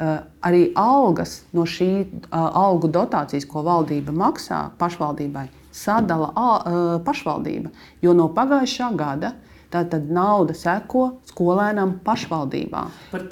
[0.00, 1.90] eh, arī algas no šī
[2.30, 7.72] algu dotācijas, ko valdība maksā pašvaldībai, sadala pašvaldība.
[8.02, 9.32] Jo no pagājušā gada
[9.74, 12.82] Tātad nauda seko skolēnam pašvaldībā.
[13.10, 13.22] Par,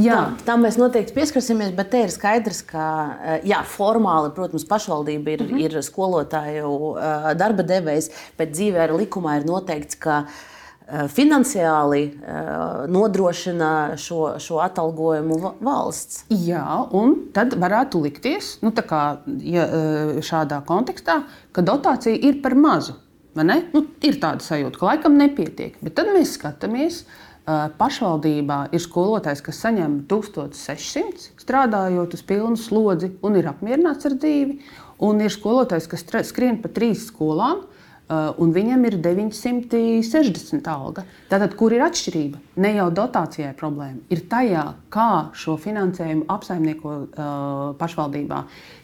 [0.00, 2.84] jā, tam mēs noteikti pieskarsimies, bet te ir skaidrs, ka
[3.18, 5.66] eh, jā, formāli, protams, pašvaldība ir, mm -hmm.
[5.66, 8.08] ir skolotāju eh, darba devējs,
[8.38, 12.02] bet dzīvē ar likumā ir noteikts, ka eh, finansiāli
[12.88, 16.24] nodrošina šo, šo atalgojumu valsts.
[16.30, 19.04] Jā, un tad varētu likties, nu, kā,
[19.44, 19.68] ja,
[20.24, 22.96] šādā kontekstā, ka dotācija ir par mazu.
[23.38, 25.76] Nu, ir tāda sajūta, ka laikam nepietiek.
[25.84, 27.04] Bet tad mēs skatāmies,
[27.78, 34.58] pašvaldībā ir skolotājs, kas saņem 1600 strādājot uz pilnu slodzi un ir apmierināts ar dzīvi,
[35.06, 37.64] un ir skolotājs, kas skrien pa trīs skolām.
[38.10, 41.04] Un viņam ir 960 alga.
[41.30, 42.40] Tātad, kur ir atšķirība?
[42.58, 48.40] Ne jau dotācijai problēma, ir tajā, kā šo finansējumu apsaimnieko uh, pašvaldībā.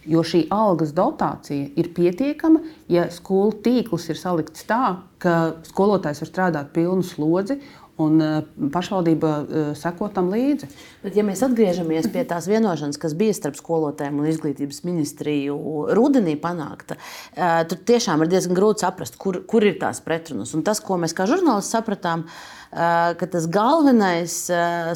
[0.07, 2.63] Jo šī algas dotācija ir pietiekama,
[2.93, 7.59] ja skolu tīkls ir salikts tā, ka skolotājs var strādāt pilnu slodzi
[8.03, 10.69] un eh, pašvaldība eh, seko tam līdzi.
[11.05, 15.57] Bet, ja mēs atgriežamies pie tās vienošanās, kas bija starp skolotājiem un izglītības ministriju
[15.97, 20.55] rudenī panākta, eh, tad tiešām ir diezgan grūti saprast, kur, kur ir tās pretrunas.
[20.57, 22.29] Un tas, ko mēs kā žurnālisti sapratām,
[22.77, 24.33] ka tas galvenais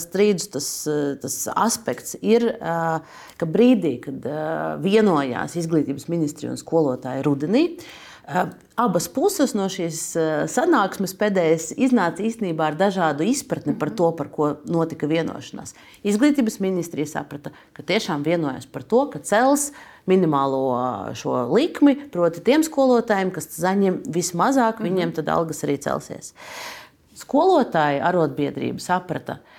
[0.02, 0.66] strīdus tas,
[1.22, 4.26] tas aspekts ir, ka brīdī, kad
[4.82, 7.62] vienojās izglītības ministrija un skolotāji rudenī,
[8.80, 10.00] abas puses no šīs
[10.50, 15.74] sanāksmes pēdējais iznāca īstenībā ar dažādu izpratni par to, par ko notika vienošanās.
[16.06, 19.70] Izglītības ministrija saprata, ka tiešām vienojas par to, ka cels
[20.10, 20.64] minimālo
[21.18, 26.34] šo likmi, proti, tiem skolotājiem, kas saņem vismazāk, viņiem tad algas arī celsies.
[27.20, 29.49] Skolotāji arotbiedrība saprata, ka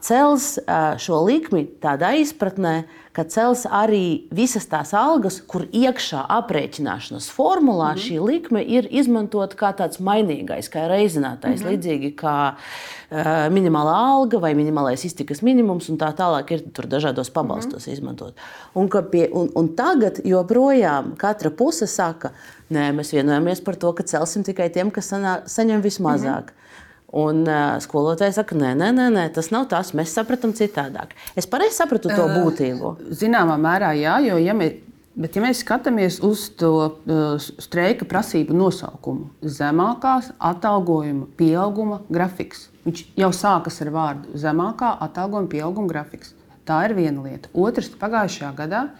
[0.00, 0.56] cels
[1.02, 2.86] šo likmi tādā izpratnē,
[3.18, 8.04] ka cels arī visas tās algas, kur iekšā aprēķināšanas formulā mm -hmm.
[8.04, 11.70] šī likme ir izmantota kā tāds mainīgais, kā reizinātais, mm -hmm.
[11.72, 17.30] līdzīgi kā uh, minimālā alga vai minimālais iztikas minimums, un tā tālāk ir tur dažādos
[17.30, 17.96] pabalstos mm -hmm.
[17.96, 18.34] izmantot.
[18.74, 22.30] Un, pie, un, un tagad joprojām katra puse saka,
[22.70, 26.42] nē, mēs vienojamies par to, ka celsim tikai tiem, kas sanā, saņem vismazāk.
[26.42, 26.67] Mm -hmm.
[27.08, 31.14] Un uh, skolotāji saka, nē, nē, nē, nē, tas nav tas, mēs sapratām citādāk.
[31.40, 32.90] Es pareizi sapratu to būtību.
[33.16, 34.74] Zināmā mērā, jā, jo ja mēs,
[35.16, 42.66] bet, ja mēs skatāmies uz to uh, streika prasību nosaukumu, zemākās atalgojuma pieauguma grafiks.
[42.84, 46.34] Viņš jau sākas ar vārdu zemākā atalgojuma pieauguma grafiks.
[46.68, 47.48] Tā ir viena lieta.
[47.56, 48.90] Otrs, pagājušajā gadā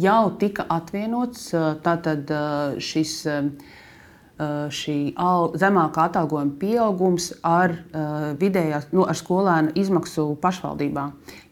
[0.00, 3.18] jau tika atvienots uh, tātad, uh, šis.
[3.28, 3.76] Uh,
[4.38, 5.16] Eh, šī
[5.58, 11.08] zemākā atalgojuma pieaugums ar, uh, vidējās, nu, ar skolēnu izmaksu pašvaldībā.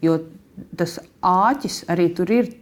[0.06, 0.20] Jo
[0.78, 2.52] tas āķis arī tur ir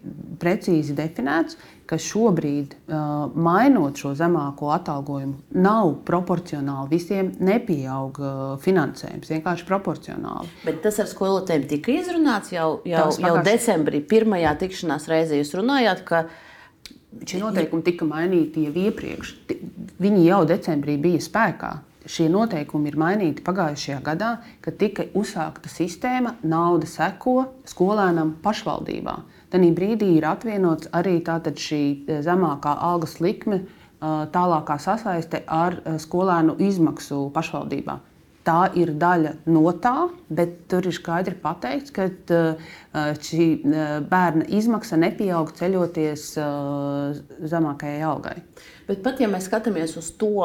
[0.40, 9.28] precīzi definēts, ka šobrīd, uh, mainot šo zemāko atalgojumu, nav proporcionāli visiem nepieaug uh, finansējums.
[9.34, 10.48] Vienkārši proporcionāli.
[10.64, 15.42] Bet tas ar skolotājiem tika izrunāts jau, jau, jau decembrī, pirmajā tikšanās reizē.
[15.42, 16.00] Jūs runājāt,
[17.22, 19.34] Šie noteikumi tika mainīti jau iepriekš.
[20.02, 21.74] Viņi jau decembrī bija spēkā.
[22.04, 27.36] Šie noteikumi ir mainīti pagājušajā gadā, kad tika uzsākta sistēma nauda seko
[27.70, 29.14] skolēnam pašvaldībā.
[29.54, 31.82] Tanī brīdī ir atvienots arī šī
[32.26, 33.62] zemākā algas likme,
[34.00, 38.00] tālākā sasaiste ar skolēnu izmaksu pašvaldībā.
[38.44, 42.70] Tā ir daļa no tā, bet tur ir skaidri pateikts, ka uh,
[43.24, 48.36] šī uh, bērna izmaksa nepieaug ceļoties uh, zemākajai algai.
[48.84, 50.44] Bet pat ja mēs skatāmies uz to,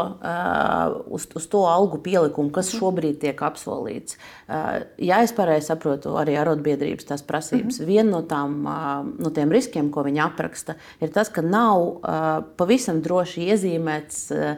[1.12, 4.16] uz, uz to algu pielikumu, kas šobrīd tiek apsolīts,
[4.48, 7.90] ja es pareizi saprotu, arī arotbiedrības tās prasības, mm -hmm.
[7.90, 8.64] viena no, tām,
[9.20, 12.00] no tiem riskiem, ko viņi apraksta, ir tas, ka nav
[12.56, 14.56] pavisam droši iezīmēts Eh,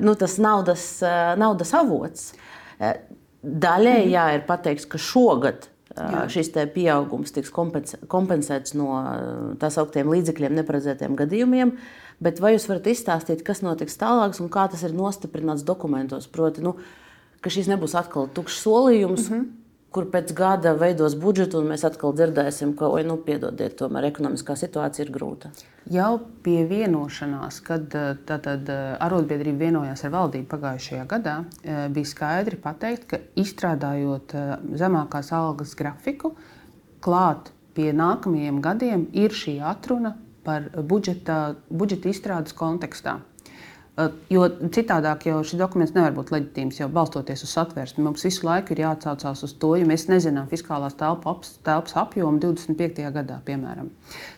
[0.00, 2.32] nu, tas naudas, eh, naudas avots.
[2.78, 2.96] Eh,
[3.40, 4.14] daļēji mhm.
[4.14, 6.20] jā, ir pateikts, ka šogad Jā.
[6.30, 9.00] šis pieaugums tiks kompensēts no
[9.58, 11.72] tā sauktiem līdzekļiem, neparedzētiem gadījumiem.
[12.22, 16.28] Bet vai jūs varat izstāstīt, kas notiks tālāk un kā tas ir nostiprināts dokumentos?
[16.30, 16.76] Proti, nu,
[17.42, 19.60] ka šis nebūs atkal tukšs solījums, mm -hmm
[19.94, 24.54] kur pēc gada veidos budžetu, un mēs atkal dzirdēsim, ka, oi, nu, piedodiet, tomēr ekonomiskā
[24.58, 25.50] situācija ir grūta.
[25.90, 26.12] Jau
[26.44, 32.60] pie vienošanās, kad eh, tātad, eh, arotbiedrība vienojās ar valdību pagājušajā gadā, eh, bija skaidri
[32.60, 34.36] pateikt, ka izstrādājot
[34.78, 36.34] zemākās algas grafiku,
[37.02, 43.18] klāt pie nākamajiem gadiem ir šī atruna par budžeta, budžeta izstrādes kontekstā.
[44.30, 48.04] Jo citādāk jau šis dokuments nevar būt leģitīms, jau balstoties uz satversmi.
[48.06, 53.10] Mums visu laiku ir jāatsaucās uz to, jo mēs nezinām fiskālās telpas apjomu 25.
[53.12, 53.90] gadā, piemēram.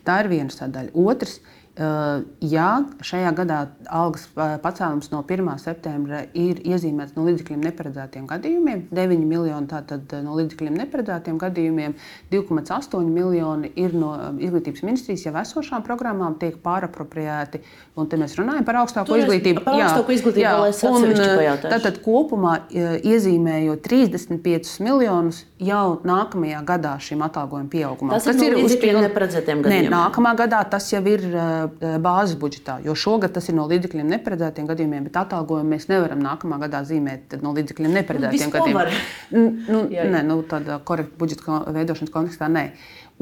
[0.08, 0.94] Tā ir viena sadaļa.
[0.98, 1.38] Otrs,
[1.72, 2.66] Ja
[3.00, 3.58] šajā gadā
[3.88, 5.46] algas pacēlums no 1.
[5.56, 11.94] septembra ir iezīmēts no līdzekļiem neparedzētiem gadījumiem, 9 miljoni tātad no līdzekļiem neparedzētiem gadījumiem,
[12.34, 17.62] 2,8 miljoni ir no izglītības ministrijas jau esošām programmām, tiek pārapropriēti.
[17.96, 19.64] Un te mēs runājam par augstāko Tur izglītību.
[19.64, 20.52] Par augstāko izglītību jā,
[20.92, 28.14] un, tātad kopumā iezīmējot 35 miljonus, jau nākamajā gadā šim atalgojuma pieaugumam.
[28.16, 29.88] Tas, tas ir no līdzekļiem neparedzētiem gadījumiem.
[29.88, 34.10] Nē, nākamā gadā tas jau ir uh, bāzes budžetā, jo šogad tas ir no līdzekļiem
[34.16, 39.00] neparedzētiem gadījumiem, bet atalgojumu mēs nevaram nākamā gadā zīmēt no līdzekļiem neparedzētiem nu, gadījumiem.
[39.72, 40.10] Nu, jā, jā.
[40.12, 42.66] Nē, nu, tādā korekta budžeta veidošanas kontekstā nē.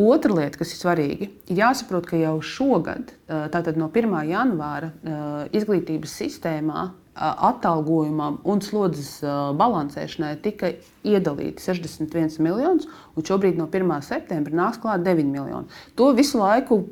[0.01, 4.15] Otra lieta, kas ir svarīga, ir jāsaprot, ka jau šogad, tātad no 1.
[4.31, 4.93] janvāra,
[5.57, 9.19] izglītības sistēmā atalgojumam un slodzes
[9.59, 10.73] balansēšanai tika
[11.07, 13.93] iedalīti 61 miljonus, un šobrīd no 1.
[14.07, 15.81] septembra nāks klāt 9 miljoni.
[15.99, 16.85] To visu laiku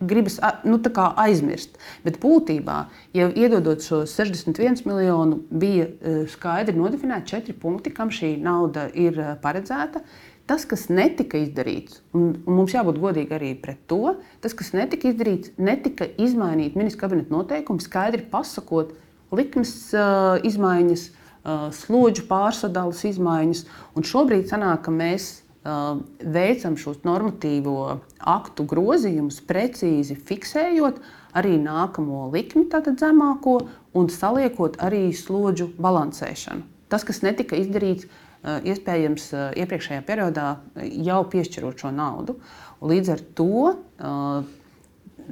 [0.00, 0.78] gribas nu,
[1.16, 1.78] aizmirst.
[2.04, 2.78] Bet būtībā,
[3.16, 5.88] ja iedodot šo 61 miljonu, bija
[6.32, 10.04] skaidri nodefinēti četri punkti, kam šī nauda ir paredzēta.
[10.46, 14.12] Tas, kas netika izdarīts, un, un mums jābūt godīgi arī pret to,
[14.44, 18.92] tas, kas netika izdarīts, netika izmainīt ministra kabineta noteikumu, skaidri pasakot,
[19.34, 23.64] likmes uh, izmaiņas, uh, slodžu pārsadalas izmaiņas.
[23.96, 27.78] Un šobrīd sanāk, ka mēs uh, veicam šos normatīvo
[28.20, 31.00] aktu grozījumus, precīzi fiksējot
[31.36, 33.58] arī nākamo likmi, tātad zemāko,
[33.96, 36.64] un saliekot arī slodžu balansēšanu.
[36.92, 38.06] Tas, kas netika izdarīts,
[38.46, 39.24] iespējams,
[39.58, 42.36] iepriekšējā periodā jau piešķirot šo naudu.
[42.78, 43.72] Līdz ar to,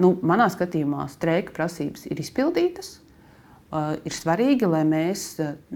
[0.02, 2.96] nu, manā skatījumā, streika prasības ir izpildītas
[3.74, 5.26] ir svarīgi, lai mēs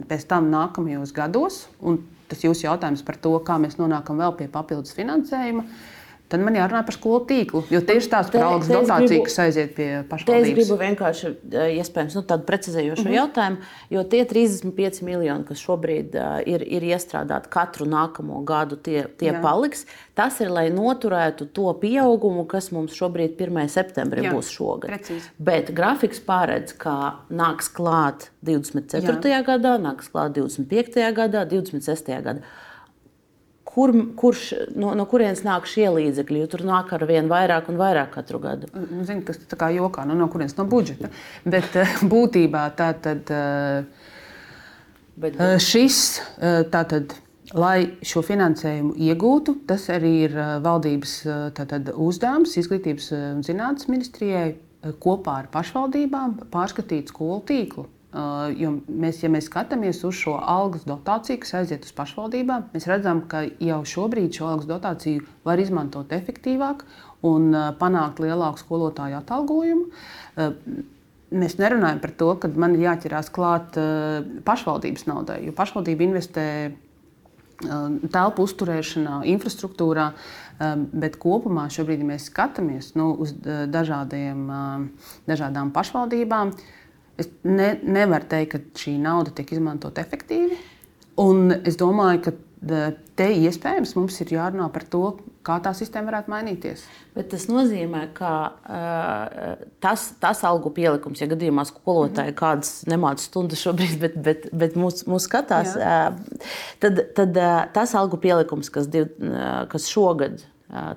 [0.08, 4.48] pēc tam nākamajos gados, un tas jūsu jautājums par to, kā mēs nonākam vēl pie
[4.52, 5.64] papildus finansējuma,
[6.28, 9.86] Tad man jārunā par skolu tīklu, jo tieši par algas dotāciju, gribu, kas aiziet pie
[10.10, 10.48] pašvaldības.
[10.50, 11.30] Es gribu vienkārši,
[11.80, 13.16] iespējams, nu, tādu precizējošu mm -hmm.
[13.16, 19.06] jautājumu, jo tie 35 miljoni, kas šobrīd uh, ir, ir iestrādāti katru nākamo gadu, tie,
[19.16, 19.40] tie Jā.
[19.40, 19.86] paliks.
[20.14, 23.64] Tas ir, lai noturētu to pieaugumu, kas mums šobrīd 1.
[23.68, 24.92] septembrī Jā, būs šogad.
[24.92, 25.32] Precīzi.
[25.38, 29.32] Bet grafiks paredz, ka nāks klāt 24.
[29.32, 29.42] Jā.
[29.42, 31.12] gadā, nāks klāt 25.
[31.16, 32.20] gadā, 26.
[32.20, 32.42] gadā
[33.68, 34.42] kur, kurš,
[34.80, 36.46] no, no kurienes nāk šie līdzekļi?
[36.52, 38.70] Tur nāk ar vien vairāk un vairāk katru gadu.
[38.74, 41.10] Nu, zinu, kas tā kā jokā, nu, no kurienes no budžeta.
[41.44, 43.82] Bet eh, būtībā tā tad eh,
[45.16, 45.40] bet, bet.
[45.40, 46.04] Eh, šis
[46.74, 47.16] tātad.
[47.56, 51.14] Lai šo finansējumu iegūtu, tas arī ir valdības
[51.56, 54.50] tātad, uzdevums Izglītības un zinātnes ministrijai
[55.00, 57.86] kopā ar pašvaldībām pārskatīt skolu tīklu.
[58.08, 62.86] Uh, jo mēs, ja mēs skatāmies uz šo algas dotāciju, kas aiziet uz pašvaldībām, mēs
[62.88, 66.86] redzam, ka jau šobrīd šo algas dotāciju var izmantot efektīvāk
[67.28, 69.90] un uh, panākt lielāku skolotāju atalgojumu.
[70.40, 70.56] Uh,
[71.36, 73.76] mēs nerunājam par to, ka man ir jāķerās klāt
[74.48, 76.46] pašvaldības naudai, jo pašvaldība investē
[77.58, 80.06] telpu uzturēšanā, infrastruktūrā,
[81.02, 84.44] bet kopumā šobrīd, ja mēs skatāmies nu, uz dažādiem,
[85.28, 86.54] dažādām pašvaldībām,
[87.18, 90.58] Es ne, nevaru teikt, ka šī nauda tiek izmantota efektīvi.
[91.18, 92.36] Un es domāju, ka
[93.18, 95.02] te iespējams mums ir jārunā par to,
[95.46, 96.82] kā tā sistēma varētu mainīties.
[97.14, 102.38] Bet tas nozīmē, ka uh, tas, tas algu pielikums, ja gadījumā skolotāji mm -hmm.
[102.38, 106.10] kādas nemāca stundas šobrīd, bet, bet, bet mūs, mūs skatās, Jā.
[106.10, 110.42] uh, tad, tad uh, tas algu pielikums, kas, div, uh, kas šogad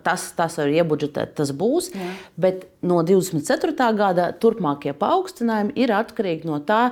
[0.03, 1.93] Tas, tas var iebudžetēt, tas būs.
[1.95, 2.12] Jā.
[2.43, 3.71] Bet no 24.
[3.95, 6.89] gada turpmākie paaugstinājumi ir atkarīgi no tā,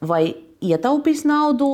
[0.00, 0.22] vai
[0.64, 1.68] ietaupīs naudu,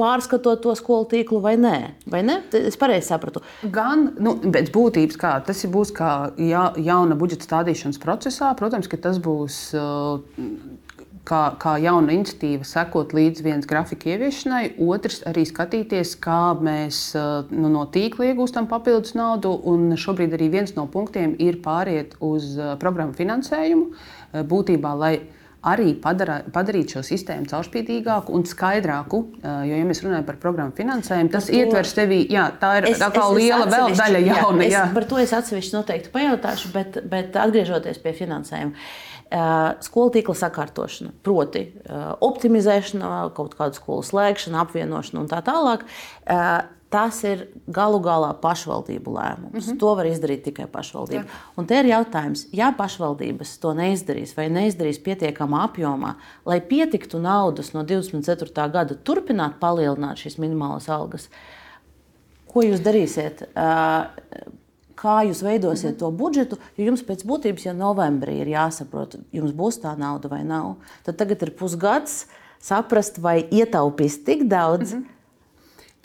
[0.00, 1.76] pārskatot to skolu tīklu vai nē.
[2.10, 2.38] Vai ne?
[2.56, 3.42] Es pareizi sapratu.
[3.72, 9.00] Gan nu, pēc būtības, kā tas būs kā ja, jauna budžeta stādīšanas procesā, protams, ka
[9.00, 9.60] tas būs
[11.26, 17.00] kā, kā jauna iniciatīva, sekot līdz vienas grafika ieviešanai, otrs arī skatīties, kā mēs
[17.50, 19.54] nu, no tīkla iegūstam papildus naudu.
[19.66, 23.90] Un šobrīd arī viens no punktiem ir pāriet uz programmu finansējumu.
[24.46, 25.14] Būtībā, lai
[25.66, 29.22] arī padara, padarīt šo sistēmu caurspīdīgāku un skaidrāku.
[29.42, 33.00] Jo, ja mēs runājam par programmu finansējumu, tas to, ietver sevi, jā, tā ir es,
[33.02, 34.62] tā kā es, liela vēl daļa jauna.
[34.62, 34.84] Jā, jā.
[34.86, 38.86] Es, par to es atsevišķi noteikti pajautāšu, bet, bet atgriežoties pie finansējuma.
[39.82, 41.64] Skolu tīkla sakārtošana, proti,
[42.22, 45.86] optimizēšana, kaut kādu skolu slēgšana, apvienošana un tā tālāk.
[46.86, 49.52] Tas ir galu galā pašvaldību lēmums.
[49.52, 49.78] Mm -hmm.
[49.82, 51.24] To var izdarīt tikai pašvaldība.
[51.24, 51.40] Jā.
[51.56, 56.14] Un te ir jautājums, ja pašvaldības to neizdarīs vai neizdarīs pietiekamā apjomā,
[56.46, 58.70] lai pietiktu naudas no 24.
[58.70, 61.28] gada turpināt palielināt šīs minimālās algas,
[62.46, 63.42] ko jūs darīsiet?
[65.06, 65.98] Kā jūs veidosiet mm -hmm.
[65.98, 70.44] to budžetu, jo jums pēc būtības jau novembrī ir jāsaprot, jums būs tā nauda vai
[70.44, 70.74] nav.
[71.04, 72.26] Tad tagad ir pusgads
[72.60, 75.04] saprast, vai ietaupīs tik daudz, mm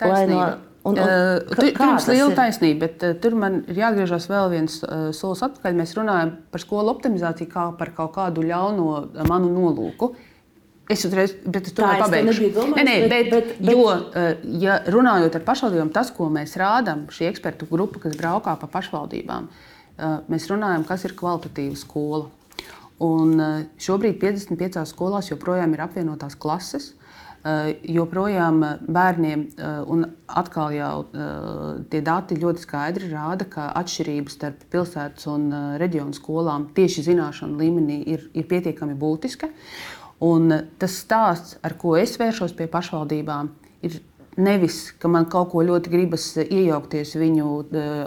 [0.00, 0.28] -hmm.
[0.28, 0.58] no.
[0.84, 4.48] Un, un, uh, tur jums ir liela taisnība, bet uh, tur man ir jāatgriežas vēl
[4.50, 5.76] viens uh, solis atpakaļ.
[5.78, 10.10] Mēs runājam par skolu optimizāciju kā par kaut kādu ļauno uh, manu nolūku.
[10.90, 12.48] Es uzreiz, bet es to Tā es to pabeigšu.
[12.52, 16.56] domājis, Nē, nē, bet- bet, bet- jo, eh, ja runājot ar pašvaldībām, tas, ko mēs
[16.58, 19.48] rādām, šī ekspertu grupa, kas braukā pa pašvaldībām,
[19.98, 22.26] eh, mēs runājam, kas ir kvalitatīva skola.
[23.00, 26.94] Un eh, šobrīd 55 skolās joprojām ir apvienotās klases.
[27.82, 29.40] Joprojām bērniem,
[29.88, 31.04] un atkal jau
[31.90, 35.48] tie dati ļoti skaidri rāda, ka atšķirības starp pilsētas un
[35.82, 39.48] reģionu skolām tieši zināšanu līmenī ir, ir pietiekami būtiska.
[40.22, 43.48] Un tas stāsts, ar ko es vēršos pie pašvaldībām,
[43.82, 43.98] ir
[44.38, 47.48] nevis, ka man kaut ko ļoti gribas iejaukties viņu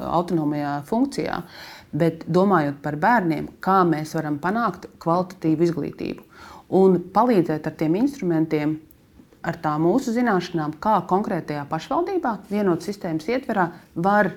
[0.10, 1.42] autonomajā funkcijā,
[1.96, 6.26] bet domājot par bērniem, kā mēs varam panākt kvalitatīvu izglītību
[6.74, 8.80] un palīdzēt ar tiem instrumentiem,
[9.46, 14.32] ar tām mūsu zināšanām, kā konkrētajā pašvaldībā, vienotas sistēmas ietverā, var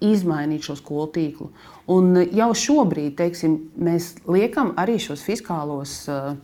[0.00, 1.50] izmainīt šo skolu tīklu.
[1.92, 6.34] Un jau šobrīd teiksim, mēs liekam arī šos fiskālos eh,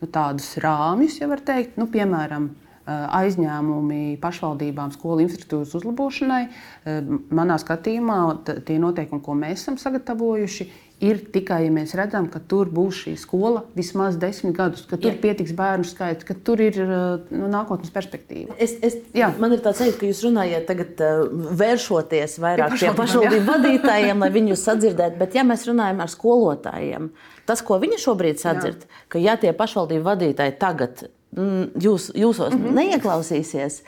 [0.00, 2.50] nu, tādus rāmjus, ja var teikt, nu, piemēram.
[2.88, 6.42] eh, Aizņēmumi pašvaldībām skolu infrastruktūras uzlabošanai.
[6.48, 8.18] Eh, Manā skatījumā
[8.64, 10.68] tie noteikumi, ko mēs esam sagatavojuši,
[11.04, 15.12] ir tikai, ja mēs redzam, ka tur būs šī skola vismaz desmit gadus, ka tur
[15.12, 15.18] Jā.
[15.22, 16.94] pietiks bērnu skaits, ka tur ir eh,
[17.30, 18.56] nu, nākotnes perspektīva.
[18.58, 19.30] Es, es, Jā.
[19.38, 24.30] man ir tāds sajūta, ka jūs runājat tagad, uh, vēršoties vairāk pie pašvaldību vadītājiem, lai
[24.34, 25.20] viņus sadzirdētu.
[25.20, 27.12] Bet, ja mēs runājam ar skolotājiem,
[27.48, 32.64] tas, ko viņi šobrīd sadzird, ka ja tie pašvaldību vadītāji tagad mm, jūs, jūsos mm
[32.64, 32.78] -hmm.
[32.82, 33.82] neieklausīsies,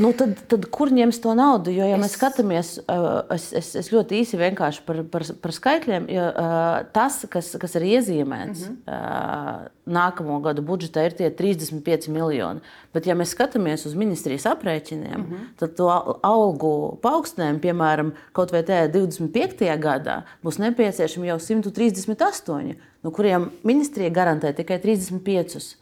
[0.00, 1.72] Nu, tad, tad kur ņems to naudu?
[1.74, 6.06] Jo, ja mēs skatāmies, uh, es, es, es ļoti īsi vienkārši par, par, par skaitļiem,
[6.12, 9.68] jo uh, tas, kas, kas ir iezīmēts mm -hmm.
[9.92, 12.64] nākamo gadu budžetā, ir tie 35 miljoni.
[12.94, 15.52] Bet, ja mēs skatāmies uz ministrijas aprēķiniem, mm -hmm.
[15.60, 15.90] tad to
[16.22, 19.68] algu paaugstinājumu, piemēram, kaut vai tajā 25.
[19.78, 25.81] gadā, būs nepieciešami jau 138, no kuriem ministrija garantē tikai 35.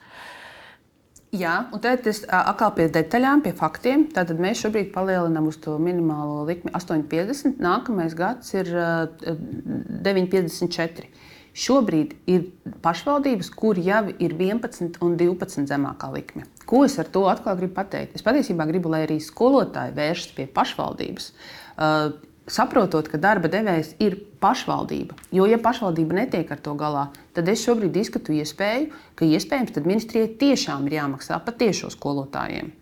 [1.30, 4.08] Jā, un tad es atkal pie detaļām, pie faktiem.
[4.10, 7.60] Tātad mēs šobrīd palielinām uz to minimālo likmi 8,50.
[7.62, 8.88] Nākamais gads ir ā,
[9.22, 11.06] 9,54.
[11.54, 12.48] Šobrīd ir
[12.82, 16.48] pašvaldības, kur jau ir 11 un 12 zemākā likme.
[16.66, 18.18] Ko es ar to atkal gribu pateikt?
[18.18, 21.30] Es patiesībā gribu, lai arī skolotāji vēršas pie pašvaldības.
[21.78, 22.10] Uh,
[22.50, 25.16] saprotot, ka darba devējs ir pašvaldība.
[25.34, 30.32] Jo, ja pašvaldība netiek ar to galā, tad es šobrīd izskatu iespēju, ka iespējams ministrijai
[30.40, 32.72] tiešām ir jāmaksā patiešo skolotājiem.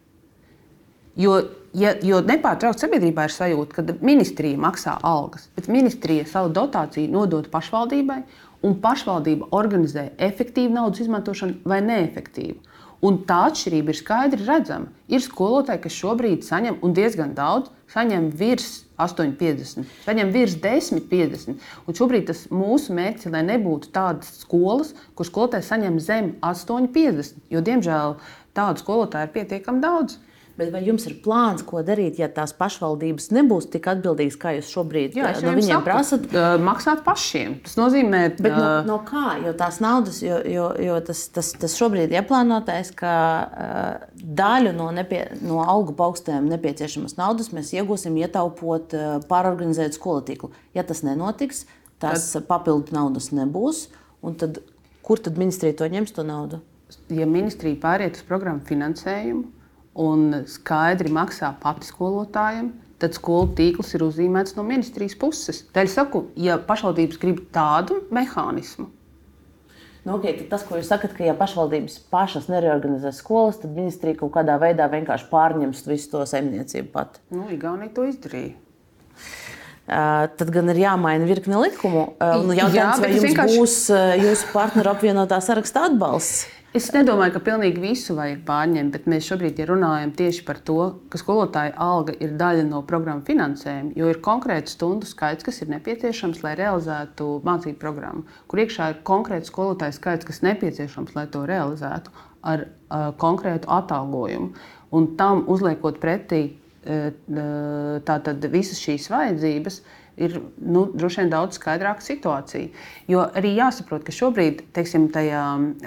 [1.19, 1.39] Jo,
[1.75, 7.51] ja, jo nepārtraukti sabiedrībā ir sajūta, ka ministrija maksā algas, bet ministrija savu dotāciju nodod
[7.51, 8.21] pašvaldībai,
[8.63, 12.59] un pašvaldība organizē efektīvu naudas izmantošanu vai neefektīvu.
[13.07, 14.91] Un tā atšķirība ir skaidri redzama.
[15.11, 21.59] Ir skolotāji, kas šobrīd saņem diezgan daudz, saņem virs 8,50, saņem virs 10,50.
[21.87, 27.45] Un šobrīd tas mūsu mērķis ir, lai nebūtu tādas skolas, kur skolotāji saņem zem 8,50.
[27.55, 28.17] Jo, diemžēl,
[28.59, 30.19] tādu skolotāju ir pietiekami daudz.
[30.59, 34.71] Bet vai jums ir plāns, ko darīt, ja tās pašvaldības nebūs tik atbildīgas, kā jūs
[34.75, 36.25] šobrīd Jā, es no viņiem saku, prasat?
[36.35, 37.53] uh, maksāt pašiem.
[37.63, 39.37] Tas nozīmē, Bet no, uh, no kā?
[39.45, 44.73] Jo tās naudas, jo, jo, jo tas, tas, tas šobrīd ir ieplānotais, ka uh, daļu
[44.75, 50.51] no, nepie, no algu paaugstinājuma nepieciešamas naudas mēs iegūsim ietaupot, uh, pārorganizēt skolu tīklu.
[50.75, 51.69] Ja tas nenotiks,
[52.03, 52.49] tas tad...
[52.51, 53.87] papildu naudas nebūs.
[54.27, 54.59] un Tad,
[55.07, 56.59] kur tad ministrija to ņems to naudu?
[57.13, 59.45] ja ministrija pāriet uz programmu finansējumu
[59.99, 62.71] un skaidri maksā pati skolotājiem,
[63.03, 65.65] tad skolu tīkls ir uzzīmēts no ministrijas puses.
[65.75, 68.89] Tādēļ saku, ja pašvaldības grib tādu mehānismu,
[70.07, 74.31] Nu, okay, tas, ko jūs sakat, ka ja pašvaldības pašas nereorganizēs skolas, tad ministrija kaut
[74.39, 77.21] kādā veidā vienkārši pārņems visu to saimniecību pati.
[77.35, 78.55] nu, Igaunija to izdarīja.
[79.89, 82.07] Uh, tad gan ir jāmaina virkne likumu.
[82.21, 85.85] Uh, nu, Jā, jautājums, vai bet es jums vienkārši- būs uh, jūsu partneru apvienotā saraksta
[85.91, 86.47] atbalsts?
[86.77, 90.77] Es nedomāju, ka pilnīgi visu vajag pārņemt, bet mēs šobrīd ja runājam tieši par to,
[91.09, 95.71] ka skolotāja alga ir daļa no programmu finansējuma, jo ir konkrēts stundu skaits, kas ir
[95.73, 101.47] nepieciešams, lai realizētu mācību programmu, kur iekšā ir konkrēts skolotāju skaits, kas nepieciešams, lai to
[101.49, 102.13] realizētu
[102.53, 104.53] ar uh, konkrētu atalgojumu.
[104.93, 107.09] Un tam uzliekot pretī uh,
[108.05, 109.81] tātad visas šīs vajadzības,
[110.19, 112.71] ir nu, droši vien daudz skaidrāka situācija.
[113.11, 115.43] Jo arī jāsaprot, ka šobrīd teiksim, tajā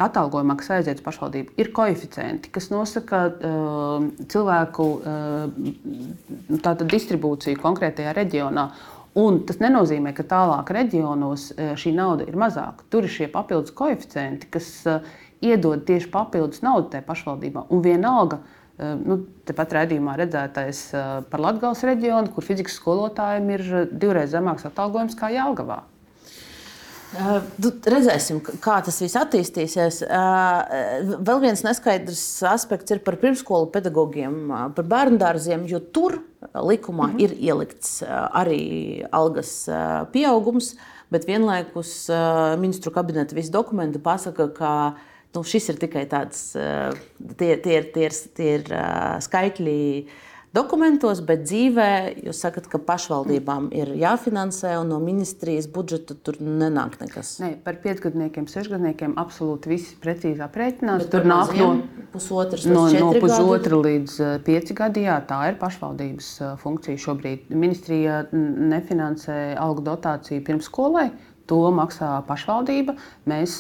[0.08, 5.50] atalgojumā, kas aiziet uz pašvaldību, ir koeficienti, kas nosaka uh, cilvēku uh,
[6.82, 8.70] distribūciju konkrētajā reģionā.
[9.22, 12.88] Un tas nenozīmē, ka tālāk reģionos uh, šī nauda ir mazāka.
[12.94, 15.04] Tur ir šie papildus koeficienti, kas uh,
[15.44, 17.68] iedod tieši papildus naudu tajā pašvaldībā.
[17.76, 23.64] Un vienalga, uh, nu, tepat redzējumā redzētais uh, par Latvijas reģionu, kur fizikas skolotājiem ir
[23.70, 25.84] uh, divreiz zemāks atalgojums kā Jālgavā.
[27.12, 27.44] Uh,
[27.92, 30.00] redzēsim, kā tas viss attīstīsies.
[30.08, 34.40] Uh, vēl viens neskaidrs aspekts ir par pirmskolu pedagogiem,
[34.78, 36.22] par bērnu dārziem, jo tur
[36.56, 37.22] likumā mm -hmm.
[37.22, 39.70] ir ielikts arī algas
[40.12, 40.76] pieaugums,
[41.12, 42.10] bet vienlaikus
[42.58, 44.72] ministru kabineta visi dokumenti pasaka, ka
[45.36, 48.76] nu, šis ir tikai tāds, tie, tie, tie, tie ir
[49.24, 49.80] skaitļi
[50.56, 51.90] dokumentos, bet dzīvē
[52.26, 57.38] jūs sakat, ka pašvaldībām ir jāfinansē un no ministrijas budžeta tur nenāk nekas.
[57.44, 61.08] Ne, par piecgadniekiem, sešgadniekiem absolūti viss precīzi aprēķināts.
[61.12, 61.72] Tur nāk no
[62.12, 65.06] pusotras no, no pusotra līdz eh, pieci gadi.
[65.08, 67.52] Jā, tā ir pašvaldības eh, funkcija šobrīd.
[67.56, 71.10] Ministrija nefinansē algu dotāciju pirmsskolai.
[71.52, 72.94] To maksā pašvaldība.
[73.28, 73.56] Mēs,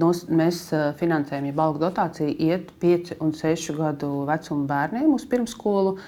[0.00, 0.62] nos, mēs
[0.96, 5.98] finansējam, ja balvu dotācija iet 5 un 6 gadu vecuma bērniem uz pirmskolu.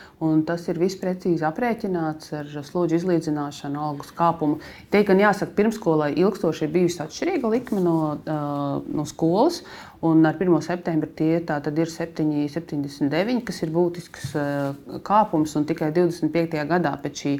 [0.48, 4.62] Tas ir viss precīzi aprēķināts ar slodžu izlīdzināšanu, algas kāpumu.
[4.88, 9.60] Te gan jāsaka, pirmskolai ilgstoši ir bijusi atšķirīga likme no, no skolas.
[10.04, 10.60] Un ar 1.
[10.60, 15.54] septembri tie ir 7, 79, kas ir būtisks eh, kāpums.
[15.66, 16.58] Tikai 25.
[16.68, 17.32] gadā pēc šī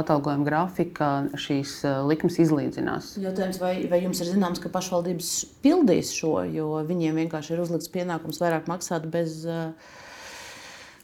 [0.00, 3.12] atalgojuma grafika šīs eh, likmes izlīdzinās.
[3.20, 5.32] Jautājums, vai, vai jums ir zināms, ka pašvaldības
[5.64, 9.42] pildīs šo, jo viņiem vienkārši ir uzlikts pienākums vairāk maksāt bez.
[9.44, 9.92] Eh,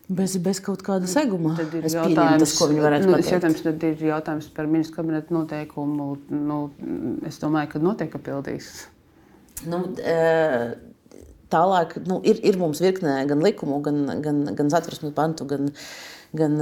[0.09, 1.52] bez, bez kaut kāda seguma.
[1.61, 5.02] Tad ir es jautājums, tas, ko viņi varētu nu, jautājums, tad ir jautājums par ministru
[5.02, 6.09] kabineta noteikumu.
[6.32, 6.59] Nu,
[7.28, 8.72] es domāju, ka noteikti pildīs.
[9.68, 10.93] Nu, e
[11.53, 15.72] tālāk nu, ir, ir mums virknē gan likumu, gan, gan, gan satversmes pantu, gan,
[16.36, 16.57] gan,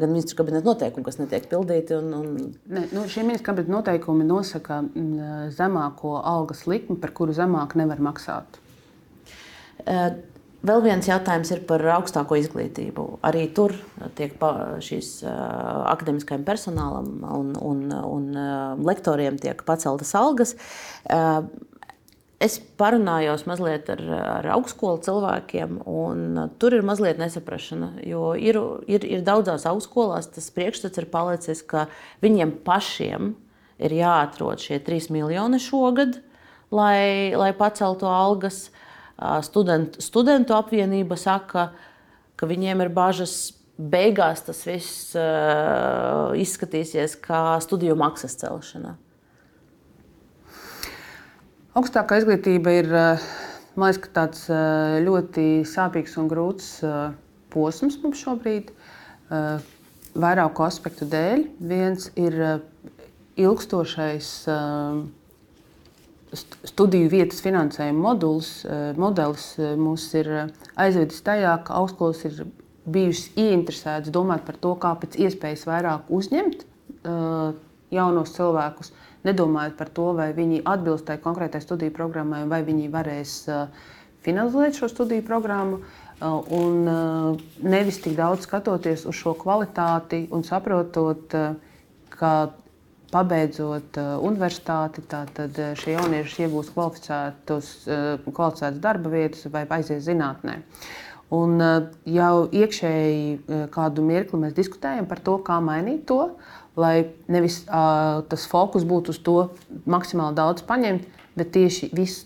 [0.00, 1.98] gan ministru kabineta noteikumu, kas netiek pildīti.
[1.98, 2.54] Un, un...
[2.72, 4.82] Ne, nu, šie ministru kabineta noteikumi nosaka
[5.56, 8.60] zemāko algas likmi, par kuru zemāk nevar maksāt.
[10.66, 13.04] Vēl viens jautājums ir par augstāko izglītību.
[13.28, 13.74] Arī tur
[14.18, 14.32] tiek
[14.82, 20.56] šīs akadēmiskajam personālam un, un, un lektoriem tiek paceltas algas.
[22.36, 27.94] Es parunājos mazliet ar, ar augstskolu cilvēkiem, un tur ir mazliet nesaprašana.
[28.04, 28.58] Jo ir,
[28.92, 31.86] ir, ir daudzās augstskolās tas priekšstats ir palicis, ka
[32.24, 33.32] viņiem pašiem
[33.80, 36.18] ir jāatrod šie 3 miljoni šogad,
[36.76, 38.66] lai, lai paceltu algas.
[39.16, 41.70] Student, studentu apvienība saka,
[42.36, 43.54] ka viņiem ir bažas.
[43.76, 48.94] Beigās tas viss uh, izskatīsies kā studiju maksas celšana.
[51.76, 53.24] Augstākā izglītība ir eh,
[53.76, 56.94] liekas, tāds eh, ļoti sāpīgs un grūts eh,
[57.52, 58.72] posms mums šobrīd.
[60.16, 61.40] Vairāku aspektu dēļ.
[61.66, 62.36] Viens ir
[63.42, 64.28] ilgstošais
[66.70, 68.50] studiju vietas finansējuma moduls,
[68.94, 70.30] modelis mūs ir
[70.78, 72.44] aizvedis tajā, ka augstskolas ir
[72.86, 76.62] bijušas ieinteresētas domāt par to, kā pēc iespējas vairāk uzņemt
[77.98, 78.94] jaunos cilvēkus
[79.26, 83.86] nedomājot par to, vai viņi atbilst tai konkrētai studiju programmai, vai viņi varēs uh,
[84.26, 85.80] finalizēt šo studiju programmu.
[86.16, 91.34] Uh, un uh, nevis tik daudz skatoties uz šo kvalitāti un saprotot,
[92.16, 92.32] ka
[93.12, 95.36] pabeidzot universitāti, tad
[95.78, 97.68] šie jaunieši iegūs kvalificētas
[98.82, 100.56] darba vietas vai aizies zinātnē.
[101.36, 101.60] Un
[102.06, 106.20] jau iekšēji kādu mirkli mēs diskutējam par to, kā mainīt to
[106.76, 109.36] lai nevis uh, tas fokus būtu uz to
[109.88, 111.06] maksimāli daudz paņemt,
[111.36, 112.18] bet tieši vis,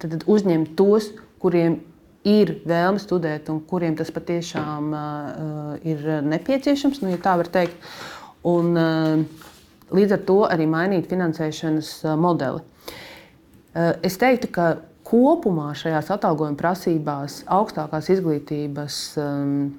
[0.00, 1.10] tad uzņemt tos,
[1.42, 1.80] kuriem
[2.28, 7.74] ir vēlme studēt un kuriem tas patiešām uh, ir nepieciešams, nu, ja tā var teikt.
[8.46, 9.48] Un, uh,
[9.92, 12.62] līdz ar to arī mainīt finansēšanas uh, modeli.
[13.72, 14.66] Uh, es teiktu, ka
[15.06, 19.72] kopumā šajās atalgojuma prasībās augstākās izglītības, um,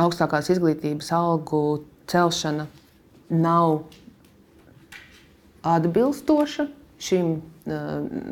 [0.00, 1.62] augstākās izglītības algu
[2.08, 2.66] celšana
[3.28, 3.82] nav
[5.62, 6.66] atbilstoša
[6.98, 7.72] šim, eh,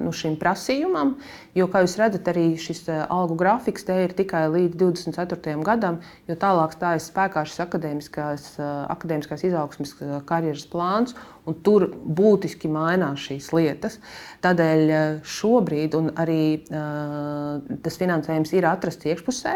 [0.03, 1.15] nu, šim prasījumam,
[1.55, 5.63] jo, kā jūs redzat, arī šis eh, algu grafiks te ir tikai līdz 24.
[5.67, 9.95] gadam, jo tālāk stājas spēkā šis akadēmiskās, eh, akadēmiskās izaugsmes
[10.27, 11.15] karjeras plāns,
[11.47, 14.01] un tur būtiski mainās šīs lietas.
[14.43, 19.55] Tādēļ šobrīd arī tas finansējums ir atrasts iekšpusē,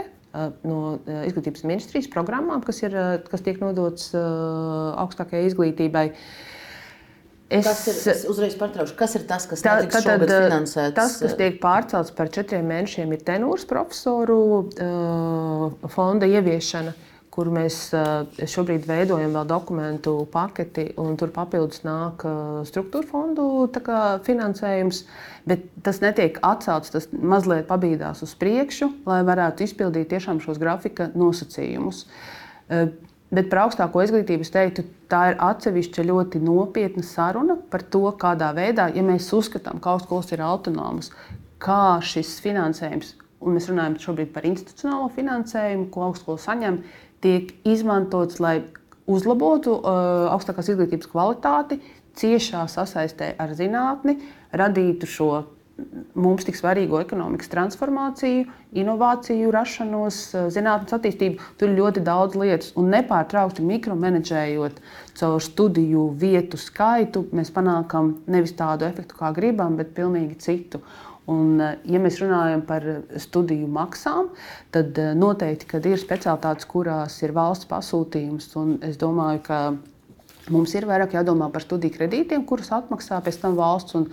[0.66, 0.78] no
[1.26, 2.94] izglītības ministrijas programmām, kas, ir,
[3.30, 6.06] kas tiek nodotas augstākajai izglītībai.
[7.50, 10.94] Es, kas ir, es uzreiz patraukšu, kas ir tas, kas tad, finansēts?
[10.94, 14.38] Tas, kas tiek pārcelts par četriem mēnešiem, ir tenūras profesoru
[15.90, 16.94] fonda ieviešana.
[16.94, 23.06] Uh, kur mēs eh, šobrīd veidojam vēl dokumentu paketi, un tur papildus nāk eh, struktūra
[23.06, 23.46] fondu
[24.26, 25.04] finansējums.
[25.48, 31.10] Bet tas netiek atcelts, tas mazliet pabīdās uz priekšu, lai varētu izpildīt tiešām šos grafika
[31.14, 32.04] nosacījumus.
[32.68, 32.90] Eh,
[33.30, 38.48] Bet par augstāko izglītību es teiktu, tā ir atsevišķa ļoti nopietna saruna par to, kādā
[38.56, 41.12] veidā, ja mēs uzskatām, ka augstskolas ir autonomas,
[41.62, 46.80] kā šis finansējums, un mēs runājam šobrīd par institucionālo finansējumu, ko augstskola saņem,
[47.24, 48.60] tiek izmantots, lai
[49.10, 51.80] uzlabotu uh, augstākās izglītības kvalitāti,
[52.20, 54.18] ciešā sasaistē ar zinātni,
[54.56, 55.32] radītu šo
[56.18, 58.46] mums tik svarīgo ekonomikas transformāciju,
[58.76, 61.46] inovāciju rašanos, eh, zinātnīs attīstību.
[61.58, 64.80] Tur ir ļoti daudz lietas, un nepārtraukti mikromenedžējot
[65.20, 70.82] caur studiju vietu skaitu, mēs panākam nevis tādu efektu, kā gribam, bet pilnīgi citu.
[71.30, 72.86] Un, eh, ja mēs runājam par
[73.22, 74.32] studiju maksām,
[74.74, 78.50] tad eh, noteikti ir specialitātes, kurās ir valsts pasūtījums.
[78.86, 79.60] Es domāju, ka
[80.50, 83.98] mums ir vairāk jādomā par studiju kredītiem, kurus atmaksā pēc tam valsts.
[84.00, 84.10] Un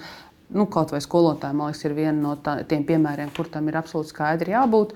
[0.47, 3.75] Nu, kaut vai skolotāji, man liekas, ir viena no tā, tiem piemēriem, kur tam ir
[3.75, 4.93] absolūti skaidri jābūt.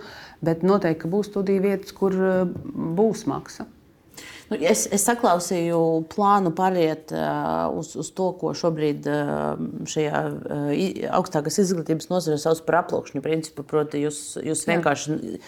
[0.47, 2.45] Bet noteikti būs studiju vietas, kur eh,
[2.99, 3.65] būs maksa.
[4.51, 5.77] Nu, es, es saklausīju
[6.11, 7.13] plānu pāriet
[7.71, 9.07] uz, uz to, ko šobrīd
[9.87, 10.23] šajā
[11.15, 13.63] augstākās izglītības nozarē sauc par aploksņu principu.
[13.67, 15.39] Proti, jūs, jūs vienkārši Jā.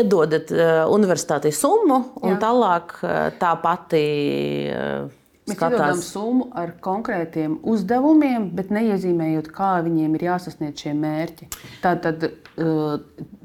[0.00, 2.40] iedodat uh, universitātei summu, un Jā.
[2.48, 4.06] tālāk uh, tā pati.
[4.70, 11.50] Uh, Mēs iedodam summu ar konkrētiem uzdevumiem, bet neiezīmējot, kā viņiem ir jāsasniedz šie mērķi.
[11.82, 12.30] Tātad,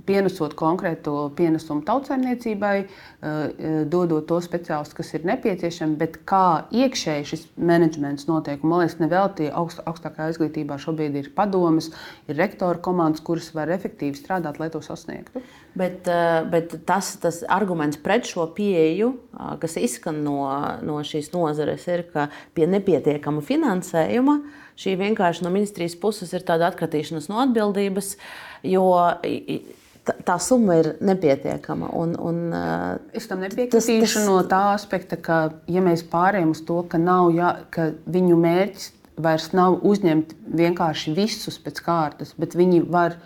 [0.09, 7.45] pienesot konkrēto pienesumu tautsājumniecībai, uh, dodot to speciālistu, kas ir nepieciešami, bet kā iekšēji šis
[7.57, 8.63] menedžments notiek.
[8.63, 11.91] Man liekas, nevelti augst, augstākā izglītībā šobrīd ir padomas,
[12.29, 15.43] ir rektora komandas, kuras var efektīvi strādāt, lai to sasniegtu.
[15.77, 20.41] Bet, eh, bet tas, tas arguments pret šo pieeju, eh, kas izskan no,
[20.81, 24.39] no šīs nozares, ir, ka pie nepietiekama finansējuma
[24.79, 28.15] šī vienkārši no ministrijas puses ir tāda atkratīšanās no atbildības,
[28.63, 28.87] jo
[30.25, 31.91] tā summa ir nepietiekama.
[31.97, 36.63] Un, un, eh, es tam nepiekritīšu tas, no tā aspekta, ka, ja mēs pārējām uz
[36.65, 36.97] to, ka,
[37.35, 43.17] jā, ka viņu mērķis vairs nav uzņemt vienkārši visus pēc kārtas, bet viņi var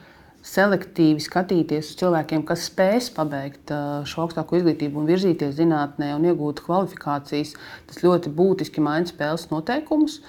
[0.43, 3.71] selektīvi skatīties uz cilvēkiem, kas spēs pabeigt
[4.09, 7.53] šo augstāko izglītību un virzīties zinātnē un iegūt kvalifikācijas,
[7.89, 10.19] tas ļoti būtiski maina spēles noteikumus.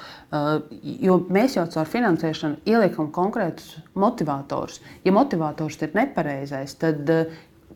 [0.82, 4.80] Jo mēs jau caur finansēšanu ieliekam konkrētus motivatorus.
[5.06, 7.10] Ja motivators ir nepareizais, tad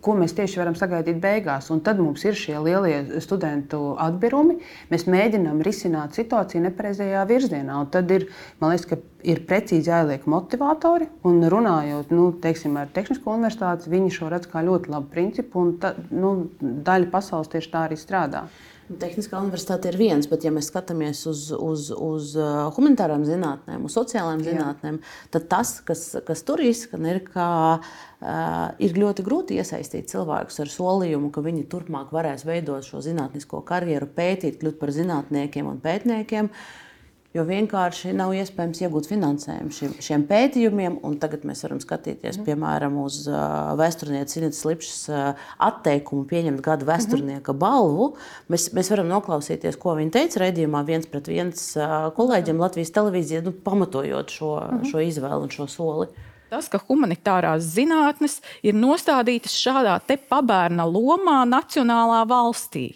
[0.05, 1.70] ko mēs tieši varam sagaidīt beigās.
[1.74, 4.59] Un tad mums ir šie lielie studentu atbirumi.
[4.92, 7.80] Mēs mēģinām risināt situāciju nepareizajā virzienā.
[7.82, 8.28] Un tad ir,
[8.62, 11.11] man liekas, ka ir precīzi jāieliek motivatori.
[11.28, 15.64] Un runājot nu, teiksim, ar Tehnisko universitāti, viņi šo redz kā ļoti labu principu.
[15.64, 18.46] Un ta, nu, daļa pasaules tieši tā arī strādā.
[18.89, 23.97] Tehniskā universitāte ir viens, bet, ja mēs skatāmies uz, uz, uz uh, humanitārām zinātnēm, uz
[23.99, 25.03] sociālām zinātnēm,
[25.34, 28.32] tad tas, kas, kas tur izskan, ir, ka uh,
[28.80, 34.09] ir ļoti grūti iesaistīt cilvēkus ar solījumu, ka viņi turpmāk varēs veidot šo zinātnisko karjeru,
[34.16, 36.49] pētīt, kļūt par zinātniekiem un pētniekiem.
[36.49, 36.88] Uh,
[37.37, 40.99] jo vienkārši nav iespējams iegūt finansējumu šiem, šiem pētījumiem.
[41.20, 42.47] Tagad mēs varam skatīties, mm.
[42.47, 47.61] piemēram, uz uh, vēsturnieces Inês Lipšas uh, atteikumu pieņemt gada vēsturnieka mm.
[47.61, 48.12] balvu.
[48.53, 53.43] Mēs, mēs varam noklausīties, ko viņa teica raidījumā viens pret viens uh, kolēģiem Latvijas televīzijā,
[53.45, 54.89] nu, pamatojot šo, mm.
[54.89, 56.09] šo izvēli un šo soli.
[56.49, 59.99] Tas, ka humanitārās zinātnes ir nostādītas šādā
[60.31, 62.87] pabērna lomā nacionālā valstī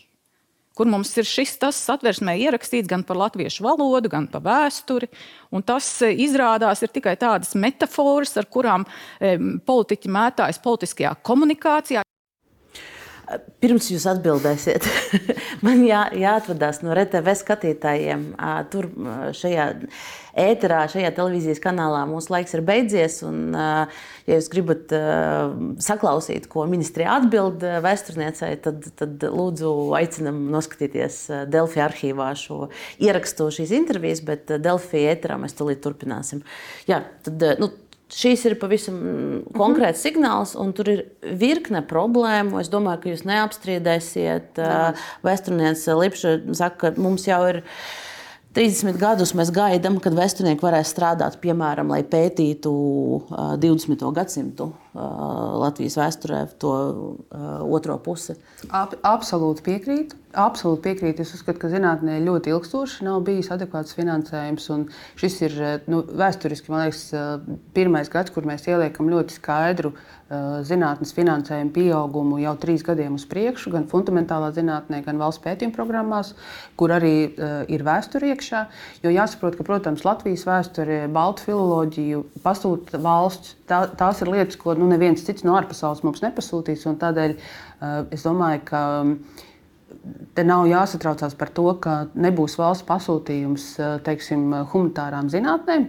[0.77, 5.11] kur mums ir šis tas satversmē ierakstīts gan par latviešu valodu, gan par vēsturi.
[5.69, 8.87] Tas e, izrādās ir tikai tādas metafāras, ar kurām
[9.67, 12.07] politiķi mētājas politiskajā komunikācijā.
[13.63, 14.87] Pirms jūs atbildēsiet,
[15.67, 18.25] man jā, jāatvadās no RTV skatītājiem.
[18.73, 18.89] Tur
[19.39, 19.67] šajā
[20.43, 23.21] ēterā, šajā televīzijas kanālā mūsu laiks ir beidzies.
[23.27, 24.95] Un, ja jūs gribat
[25.85, 31.23] saklausīt, ko ministrija atbild vēsturniecei, tad, tad lūdzu aicinam noskatīties
[31.53, 32.67] Delfi arhīvā šo
[33.03, 36.45] ierakstu šīs intervijas, bet Delfi ēterā mēs tulīt turpināsim.
[36.91, 37.73] Jā, tad, nu,
[38.13, 38.97] Šīs ir pavisam
[39.57, 40.05] konkrēts mm -hmm.
[40.05, 42.61] signāls, un tur ir virkne problēmu.
[42.61, 44.59] Es domāju, ka jūs neapstrīdēsiet.
[44.59, 47.63] Uh, Vēsturniece Lipša saka, ka mums jau ir.
[48.53, 54.13] 30 gadus mēs gaidām, kad vēsturnieki varēs strādāt, piemēram, lai pētītu uh, 20.
[54.13, 56.73] gadsimtu Latvijas vēsturē, to
[57.73, 58.37] otro pusi.
[58.69, 60.19] Ab, absolūti piekrītu.
[60.37, 61.25] Absolūti piekrītu.
[61.25, 64.69] Es uzskatu, ka zinātnē ļoti ilgstoši nav bijis adekvāts finansējums.
[65.21, 65.57] Šis ir
[65.93, 67.07] nu, vēsturiski liekas,
[67.77, 69.93] pirmais gads, kur mēs ieliekam ļoti skaidru
[70.65, 76.33] zinātnes finansējumu pieaugumu jau trīs gadiem uz priekšu, gan fundamentālā zinātnē, gan valsts pētījuma programmās,
[76.81, 77.35] kur arī
[77.69, 78.63] ir vēsture iekšā.
[79.05, 83.59] Jo jāsaprot, ka, protams, Latvijas vēsture, baltu filoloģiju pasūta valsts.
[83.69, 86.85] Tā, tās ir lietas, ko nu, neviens cits no ārpasaules mums nepasūtīs.
[87.01, 88.83] Tādēļ uh, es domāju, ka
[90.37, 93.69] te nav jāsatraucās par to, ka nebūs valsts pasūtījums
[94.07, 95.89] teiksim, humanitārām zinātnēm.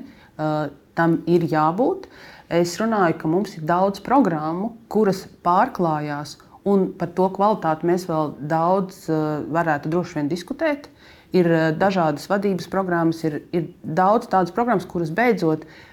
[0.98, 2.08] Tam ir jābūt.
[2.54, 6.36] Es runāju, ka mums ir daudz programmu, kuras pārklājās,
[6.70, 10.92] un par to kvalitāti mēs vēl daudz varētu droši vien diskutēt.
[11.34, 15.93] Ir dažādas vadības programmas, ir, ir daudz tādas programmas, kuras beidzot Uh,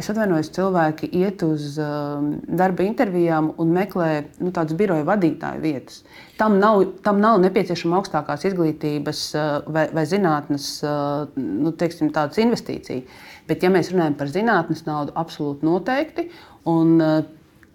[0.00, 4.08] es atvainojos, cilvēki iet uz um, darba intervijām un meklē
[4.40, 6.02] nu, tādas biroja vadītāju vietas.
[6.40, 10.68] Tam nav, tam nav nepieciešama augstākās izglītības uh, vai, vai zinātnes
[11.36, 12.12] nu, teiksim,
[12.44, 13.06] investīcija.
[13.48, 16.28] Bet, ja mēs runājam par zinātnes naudu, absolūti noteikti.
[16.70, 16.96] Un,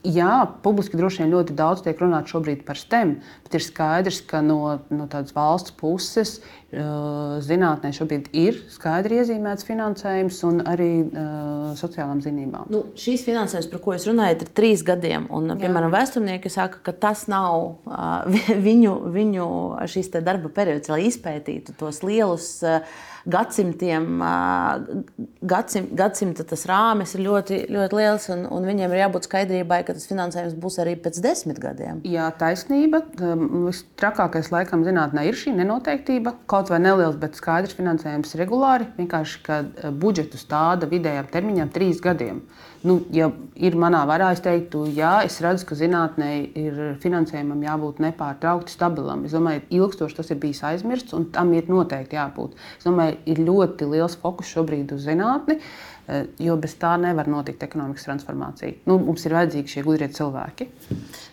[0.08, 4.40] Jā, publiski droši vien ļoti daudz tiek runāts šobrīd par STEM, bet ir skaidrs, ka
[4.40, 11.76] no, no tādas valsts puses uh, zinātnē šobrīd ir skaidri iezīmēts finansējums un arī uh,
[11.76, 12.72] sociālām zinībām.
[12.72, 15.28] Nu, šīs finansējums, par ko jūs runājat, ir trīs gadiem.
[15.36, 18.40] Un, piemēram, vēsturnieki saka, ka tas nav uh,
[18.70, 19.52] viņu, viņu
[20.24, 22.54] darba periods, lai izpētītu tos lielus.
[22.64, 22.80] Uh,
[23.28, 24.06] gadsimtiem,
[25.42, 29.96] gadsim, gadsimta tas rāmis ir ļoti, ļoti liels, un, un viņiem ir jābūt skaidrībai, ka
[29.98, 32.02] tas finansējums būs arī pēc desmit gadiem.
[32.08, 33.02] Jā, taisnība.
[33.20, 36.36] Vistrakākais laikam zinātnē ir šī nenoteiktība.
[36.50, 38.90] Kaut vai neliels, bet skaidrs finansējums regulāri.
[39.00, 39.62] Vienkārši, ka
[39.92, 42.44] budžetu stāda vidējām termiņām trīs gadiem.
[42.80, 43.28] Nu, ja
[43.60, 46.30] ir manā varā, es teiktu, jā, es redzu, ka zinātnē
[46.62, 49.26] ir finansējumam jābūt nepārtraukti stabilam.
[49.28, 52.56] Es domāju, ka ilgstoši tas ir bijis aizmirsts, un tam ir noteikti jābūt.
[52.80, 55.60] Es domāju, ir ļoti liels fokus šobrīd uz zinātni.
[55.60, 55.99] Uh,
[56.42, 58.80] jo bez tā nevar notikt ekonomikas transformācija.
[58.90, 60.68] Nu, mums ir vajadzīgi šie gudrie cilvēki.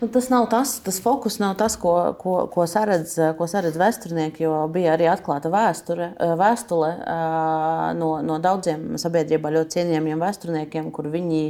[0.02, 4.44] Nu, tas nav tas, tas fokus nav tas, ko, ko, ko saredz, ko saredz vēsturnieki,
[4.46, 10.92] jo bija arī atklāta vēsture, eh, vēstule eh, no, no daudziem sabiedrībā ļoti cienījamiem vēsturniekiem,
[10.94, 11.42] kur viņi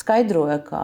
[0.00, 0.82] skaidroja, ka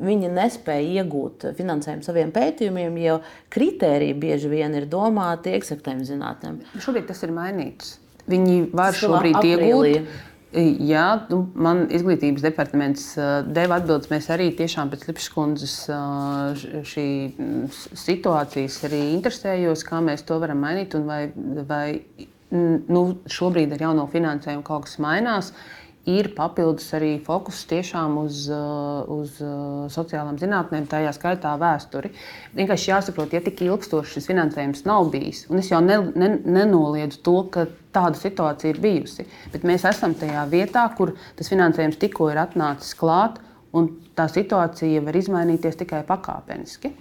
[0.00, 3.18] viņi nespēja iegūt finansējumu saviem pētījumiem, jo
[3.52, 6.62] kritēriji bieži vien ir domāti eksaktiem zinātnēm.
[6.80, 7.98] Šobrīd tas ir mainīts.
[8.30, 13.04] Viņi var šobrīd iegūt Jā, nu, man izglītības departaments
[13.54, 14.10] deva atbildes.
[14.10, 15.74] Mēs arī tiešām pēc Lipskundzes
[16.90, 17.04] šī
[17.94, 21.20] situācijas arī interesējos, kā mēs to varam mainīt un vai,
[21.68, 21.84] vai
[22.50, 25.52] nu, šobrīd ar jauno finansējumu kaut kas mainās.
[26.10, 29.36] Ir papildus arī fokus tiešām uz, uz
[29.94, 32.10] sociālām zinātnēm, tajā skaitā vēsturi.
[32.56, 37.22] Vienkārši jāsaprot, ja tik ilgstoši šis finansējums nav bijis, un es jau ne, ne, nenoliedzu
[37.22, 42.30] to, ka tāda situācija ir bijusi, bet mēs esam tajā vietā, kur tas finansējums tikko
[42.32, 43.40] ir atnācis klāt,
[43.76, 46.94] un tā situācija var izmainīties tikai pakāpeniski.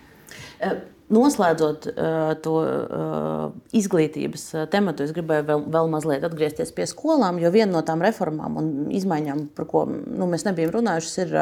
[0.60, 0.80] Uh
[1.10, 7.50] Noslēdzot uh, to uh, izglītības tematu, es gribēju vēl, vēl mazliet atgriezties pie skolām, jo
[7.54, 11.34] viena no tām reformām un izmaiņām, par ko nu, mēs nebijām runājuši, ir.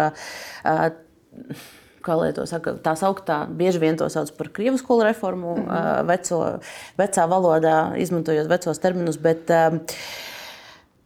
[0.63, 1.67] Uh,
[2.07, 5.65] Kā lai to saka, tā sauktā, bieži vien to sauc par krievu skolu reformu, mm
[5.65, 6.05] -hmm.
[6.07, 6.37] veco,
[6.97, 9.17] vecā valodā, izmantojot vecos terminus.
[9.17, 9.51] Bet,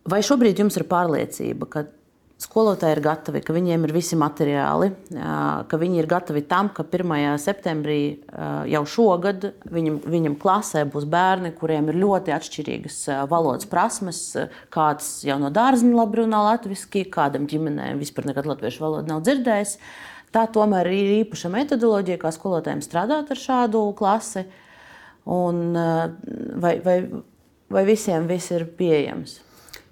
[0.05, 1.85] vai šobrīd jums ir pārliecība, ka
[2.41, 4.89] skolotāji ir gatavi, ka viņiem ir visi materiāli,
[5.69, 7.37] ka viņi ir gatavi tam, ka 1.
[7.41, 7.99] septembrī
[8.71, 14.23] jau šogad viņam, viņam klasē būs bērni, kuriem ir ļoti atšķirīgas valodas prasmes.
[14.73, 19.77] Kāds jau no dārziņa labi runā latviešu, kādam ģimenēm vispār nekad latviešu valodu nav dzirdējis.
[20.31, 24.45] Tā tomēr ir īpaša metodoloģija, kā skolotājiem strādāt ar šādu klasi.
[25.31, 25.75] Un,
[26.63, 26.97] vai, vai,
[27.69, 29.41] vai visiem viss ir pieejams?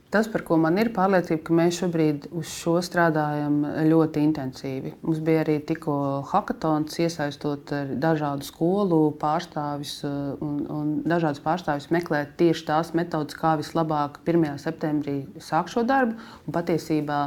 [0.10, 3.60] Tas, par ko man ir pārliecība, ka mēs šobrīd uz šo strādājam
[3.92, 4.96] ļoti intensīvi.
[5.06, 5.98] Mums bija arī tikko
[6.32, 7.70] hackathons, iesaistot
[8.02, 14.58] dažādu skolu pārstāvis uh, un, un dažādus pārstāvis meklēt tieši tās metodas, kā vislabāk 1.
[14.66, 16.18] septembrī sākt šo darbu.
[16.48, 17.22] Un patiesībā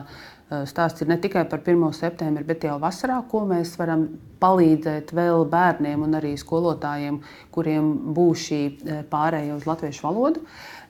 [0.68, 1.88] stāsts ir ne tikai par 1.
[1.96, 4.08] septembri, bet jau vasarā, ko mēs varam
[4.42, 7.20] palīdzēt vēl bērniem un arī skolotājiem,
[7.54, 10.42] kuriem būs šī uh, pārējai uz latviešu valodu.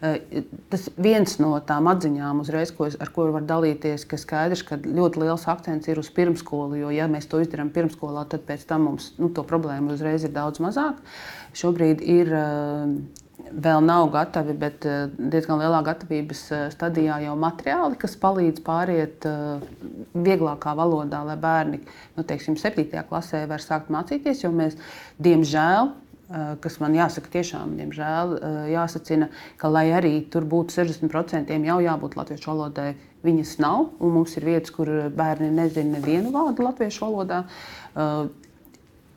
[0.03, 4.65] Eh, tas viens no tām atziņām, uzreiz, ko es, ar ko var dalīties, ka skaidrs,
[4.67, 6.75] ka ļoti liels akcents ir uz pirmskolu.
[6.81, 10.35] Jo, ja mēs to izdarām pirmskolā, tad pēc tam mums nu, to problēmu uzreiz ir
[10.35, 10.99] daudz mazāk.
[11.55, 12.97] Šobrīd ir eh,
[13.51, 19.27] vēl nav gatavi, bet eh, diezgan lielā gatavības stadijā jau materiāli, kas palīdz pāriet
[20.13, 22.87] vieglākā valodā, lai bērni nu, teiksim, 7.
[23.09, 24.45] klasē var sākt mācīties.
[24.47, 24.79] Jo mēs,
[25.23, 25.93] diemžēl,
[26.33, 29.29] Eh, kas man jāsaka, tiešām, diemžēl, eh, jāsacina,
[29.61, 33.91] ka, lai arī tur būtu 60% jau jābūt latviešu valodai, viņas nav.
[34.01, 37.45] Mums ir vietas, kur bērni nezina nevienu vārdu latviešu valodā.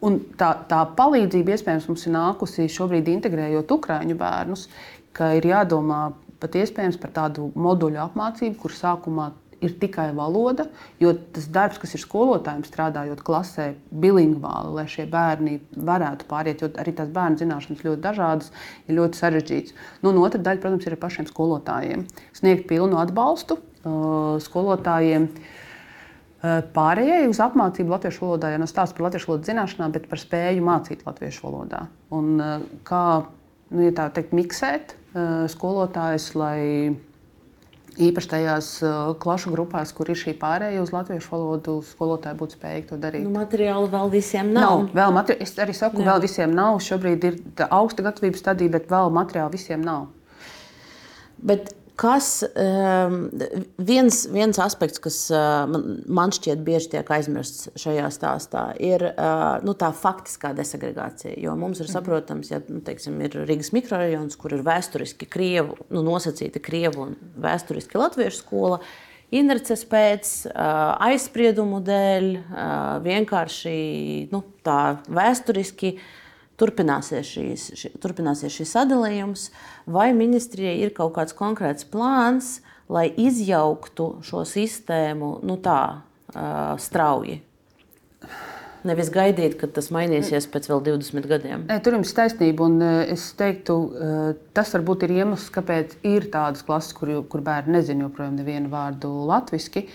[0.05, 4.67] Un tā, tā palīdzība iespējams mums ir nākusi šobrīd integrējot ukrāņu bērnus,
[5.15, 9.31] ka ir jādomā pat iespējams par tādu moduļu apmācību, kur sākumā
[9.65, 10.67] ir tikai valoda,
[11.01, 13.69] jo tas darbs, kas ir skolotājiem strādājot klasē,
[14.03, 15.57] bilingvāli, lai šie bērni
[15.89, 18.51] varētu pāriet, jo arī tās bērnu zināšanas ļoti dažādas,
[18.85, 19.77] ir ļoti sarežģītas.
[20.03, 22.05] Nu, un otra daļa, protams, ir pašiem skolotājiem.
[22.35, 25.31] Sniegt pilnu atbalstu uh, skolotājiem.
[25.31, 25.54] Uh,
[26.75, 30.63] pārējai uz apmācību latviešu valodā, ja nav stāsts par latviešu valodas zināšanām, bet par spēju
[30.65, 31.85] mācīt latviešu valodā.
[32.15, 33.07] Un, uh, kā
[33.71, 34.95] nu, ja tā teikt, miksēt
[35.47, 36.61] skolotājus, lai
[37.95, 38.69] Īpaši tajās
[39.23, 43.23] klašu grupās, kur ir šī pārējai uz latviešu valodu, skolotāji būtu spējīgi to darīt.
[43.23, 44.81] Nu, materiāli vēl visiem nav.
[44.83, 45.45] nav vēl materi...
[45.45, 46.09] Es arī saku, Jā.
[46.09, 46.81] vēl visiem nav.
[46.83, 47.37] Šobrīd ir
[47.69, 50.09] augsta gatavības stadija, bet vēl materiāli visiem nav.
[51.39, 53.29] Bet Kas um,
[53.79, 59.61] viens, viens aspekts, kas uh, man, man šķiet bieži tiek aizmirsts šajā stāstā, ir uh,
[59.63, 61.37] nu, tā faktiskā desegregācija.
[61.39, 61.93] Jo mums ir mhm.
[61.95, 67.15] saprotams, ja nu, teiksim, ir Rīgas mikrorajons, kur ir vēsturiski krievu, nu, nosacīta krievu un
[67.47, 68.81] vēsturiski latviešu skola.
[69.35, 72.29] Inerces pēc, uh, aizspriedumu dēļ,
[73.07, 73.79] vienkārši
[74.35, 76.13] nu, tā vēsturiski uh,
[76.61, 79.49] turpināsies, šīs, ši, turpināsies šis sadalījums,
[79.85, 82.59] vai ministrijai ir kaut kāds konkrēts plāns,
[82.91, 87.41] lai izjauktu šo sistēmu nu tā, uh, strauji.
[88.85, 91.63] Nevis gaidīt, kad tas mainīsies pēc vēl 20 gadiem.
[91.65, 92.67] Nē, tur jums ir taisnība.
[92.67, 92.75] Un,
[93.15, 93.77] es teiktu,
[94.53, 99.09] tas varbūt ir iemesls, kāpēc ir tādas klases, kur, kur bērni nezina joprojām nevienu vārdu
[99.31, 99.87] latviešu.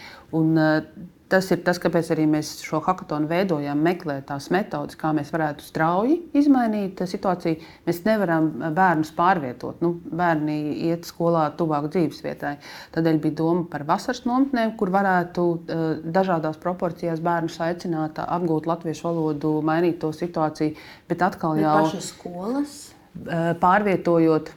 [1.31, 5.63] Tas ir tas, kāpēc arī mēs šo hackathonu veidojam, meklējam tās metodes, kā mēs varētu
[5.63, 7.61] strauji izmainīt situāciju.
[7.87, 9.79] Mēs nevaram bērnus pārvietot.
[9.85, 10.59] Nu, bērni
[10.89, 12.57] iet skolā tuvāk dzīvesvietai.
[12.97, 15.85] Tādēļ bija doma par vasaras nometnēm, kur varētu uh,
[16.19, 20.75] dažādās proporcijās bērnus aicināt apgūt latviešu valodu, mainīt to situāciju.
[21.11, 22.81] Bet atkal jau pašas skolas.
[23.21, 24.51] Uh, pārvietojot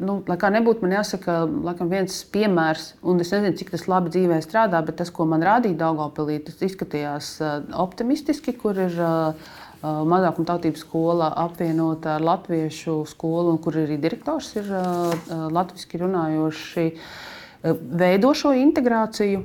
[0.00, 4.40] nu, kā nebūtu, man jāsaka, laikam, viens piemērs, un es nezinu, cik tas labi dzīvē
[4.44, 7.54] strādā, bet tas, ko man rādīja Daugopilī, tas izskatījās uh,
[7.84, 13.98] optimistiski, kur ir uh, uh, mazākuma tautības skola apvienota ar latviešu skolu, un kur arī
[14.00, 14.70] direktors ir
[15.28, 16.86] latviski runājoši,
[18.04, 19.42] veido šo integrāciju.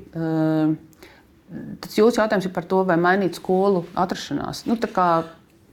[1.82, 4.65] Tas jūsu jautājums ir par to, vai mainīt skolu atrašanās.
[4.70, 4.78] Nu,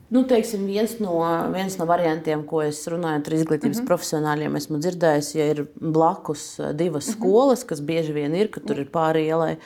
[0.08, 1.16] Nu, teiksim, viens, no,
[1.50, 3.88] viens no variantiem, ko es runāju ar izglītības mm -hmm.
[3.88, 7.16] profesionāļiem, esmu dzirdējis, ja ir blakus divas mm -hmm.
[7.16, 9.56] skolas, kas bieži vien ir, ka tur ir pāri ielai.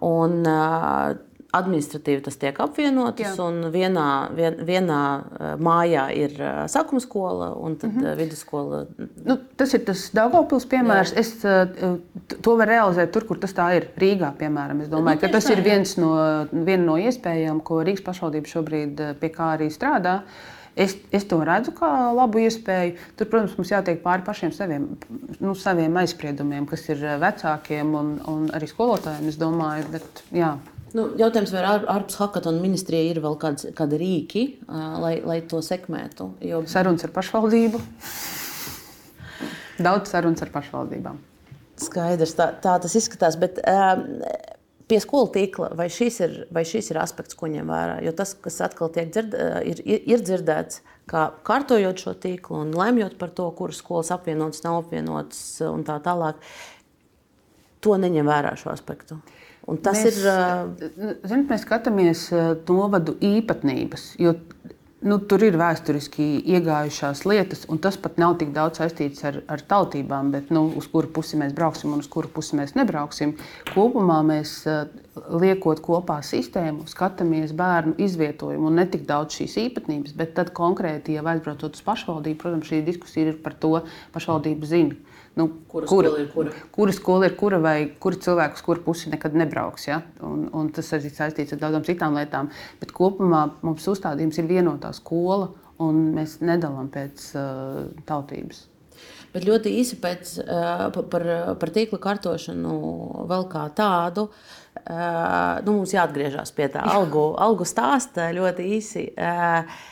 [0.00, 0.44] Un
[1.54, 3.44] administratīvi tas tiek apvienotas, Jā.
[3.46, 8.16] un vienā, vien, vienā eh, mājā ir eh, sākuma skola un tad mm -hmm.
[8.16, 8.82] vidusskola.
[9.24, 11.14] Nu, tas ir tas Daugopils piemērs.
[11.14, 11.18] Jā.
[11.20, 11.30] Es
[12.42, 13.88] to varu realizēt tur, kur tas tā ir.
[13.96, 14.82] Rīgā, piemēram.
[14.82, 16.12] Es domāju, nu, ka tas ir viens no,
[16.52, 20.22] viena no iespējām, ko Rīgas pašvaldība šobrīd pie kā arī strādā.
[20.76, 22.98] Es, es to redzu kā labu iespēju.
[23.16, 24.84] Tur, protams, mums jātiek pāri pašiem saviem,
[25.40, 29.30] nu, saviem aizspriedumiem, kas ir vecākiem un, un arī skolotājiem.
[29.32, 30.52] Es domāju, bet jā.
[30.96, 34.44] Nu, jautājums, vai ar, ārpus hackathona ministrijai ir vēl kāds, kādi rīki,
[35.02, 36.30] lai, lai to sekmētu?
[36.46, 36.62] Jo...
[36.70, 37.80] Sarunas ar pašvaldību.
[39.84, 41.18] Daudz sarunas ar pašvaldībām.
[41.84, 43.36] Skaidrs, tā, tā tas izskatās.
[43.40, 44.22] Bet, um,
[44.86, 47.96] Pie skolu tīkla, vai šis, ir, vai šis ir aspekts, ko ņem vērā?
[48.06, 49.32] Jo tas, kas atkal tiek dzird,
[49.66, 50.78] ir, ir dzirdēts,
[51.10, 55.98] kā kārtojot šo tīklu un lemjot par to, kuras skolas apvienotas, nav apvienotas un tā
[56.04, 56.38] tālāk,
[57.82, 59.18] to neņem vērā šo aspektu.
[59.66, 60.92] Un tas mēs, ir.
[61.26, 62.28] Ziniet, mēs skatāmies
[62.68, 64.36] novadu īpatnības, jo
[65.06, 66.24] nu, tur ir vēsturiski
[66.56, 70.88] iegājušās lietas, un tas pat nav tik daudz saistīts ar, ar tautībām, bet nu, uz
[70.92, 73.36] kuru pusi mēs brauksim un uz kuru pusi mēs nebrauksim.
[73.72, 74.58] Kopumā mēs
[75.42, 81.18] liekot kopā sistēmu, skatāmies bērnu izvietojumu un ne tik daudz šīs īpatnības, bet tad konkrēti,
[81.18, 83.76] ja aizbraucot uz pašvaldību, protams, šī diskusija ir par to,
[84.16, 86.52] pašvaldība zina Nu, kura, kura, skola ir kura?
[86.72, 89.84] kura skola ir kura vai kura cilvēks, kur pusi nekad nebrauks.
[89.90, 89.98] Ja?
[90.24, 92.48] Un, un tas arī saistīts ar daudzām citām lietām.
[92.80, 95.50] Bet kopumā mums uzstādījums ir vienotā skola,
[95.84, 98.62] un mēs nedalām pēc uh, tautības.
[99.34, 101.26] Bet ļoti īsi pēc, uh, par,
[101.60, 102.78] par tīkla kārtošanu
[103.28, 104.30] vēl kā tādu.
[104.86, 109.04] Uh, nu, mums jāatgriežas pie tā algu, algu stāsta ļoti īsi.
[109.12, 109.84] Uh,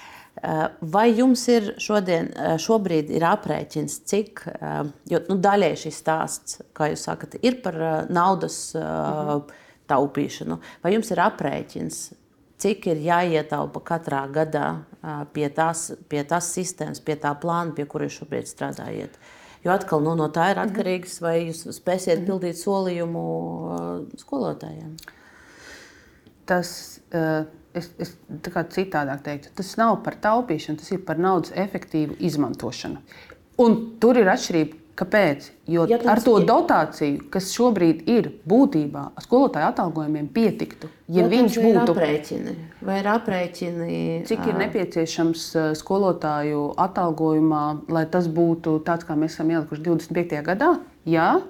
[0.81, 6.61] vai jums ir šodien, eh, šobrīd ir aprēķins, cik, eh, jo nu, daļai šis stāsts,
[6.75, 8.75] kā jūs sakat, ir par naudas
[9.89, 12.13] taupīšanu, vai jums ir aprēķins,
[12.59, 14.85] cik ir jāietaupa katrā gadā
[15.33, 19.19] pie tās, pie tās sistēmas, pie tā plāna, pie kura jūs šobrīd strādājat?
[19.65, 20.71] Jo atkal nu, no tā ir mhm.
[20.71, 22.27] atkarīgs, vai jūs spēsiet mhm.
[22.29, 23.27] pildīt solījumu
[24.21, 24.97] skolotājiem.
[26.45, 28.15] Tas uh, es, es
[28.75, 32.99] citādāk teiktu, tas nav par taupīšanu, tas ir par naudas efektīvu izmantošanu.
[33.59, 35.49] Un tur ir atšķirība, Kāpēc?
[35.67, 41.57] Jo Ja ar to ir- dotāciju, kas šobrīd ir būtībā, skolotāju atalgojumiem pietiktu, ja viņš
[41.59, 41.95] vai ir būtu.
[41.97, 43.97] aprēķini, vai ir aprēķini,
[44.29, 45.43] Cik ir nepieciešams
[45.81, 50.43] skolotāju atalgojumā, lai tas būtu tāds, kā mēs esam ielikuši 25.
[50.47, 50.79] gadā?
[51.05, 51.43] Jā,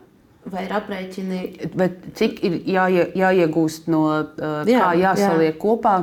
[0.53, 1.41] vai ir aprēķini?
[1.77, 5.13] bet cik ir jāie, jāiegūst no uh, Jā, kā jā.
[5.15, 5.97] jāsaliek kopā,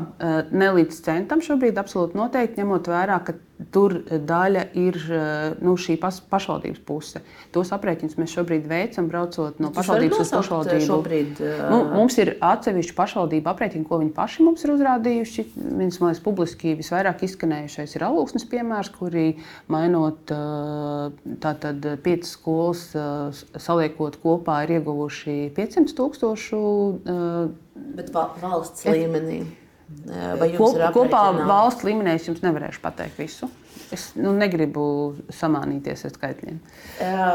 [0.52, 3.38] ne līdz centam šobrīd, absolūti noteikti, ņemot vērā, ka
[3.72, 7.22] tur daļa ir uh, nu, šī pas, pašvaldības puse.
[7.54, 10.88] Tos aprēķinus mēs šobrīd veicam, braucot no Jūs varat pašvaldības uz nosaukt, pašvaldību.
[10.88, 15.46] šobrīd, ā, Nu, mums ir atsevišķi pašvaldību aprēķini, ko viņi paši mums ir uzrādījuši.
[15.82, 19.28] Viens no liekas, publiski visvairāk izskanējušais ir alūksnes piemērs, kuri
[19.72, 21.12] mainot uh,
[21.44, 23.30] tātad piecas skolas, uh,
[23.62, 26.62] saliekot kopā, ir ieguvuši 500 tūkstošu.
[27.06, 27.50] uh,
[27.96, 29.44] Bet va- valsts līmenī.
[30.58, 33.50] Kop, kopā valsts līmenī es jums nevarēšu pateikt visu.
[33.92, 34.84] Es nu, negribu
[35.36, 36.62] samānīties ar skaitļiem.
[37.04, 37.28] Ā,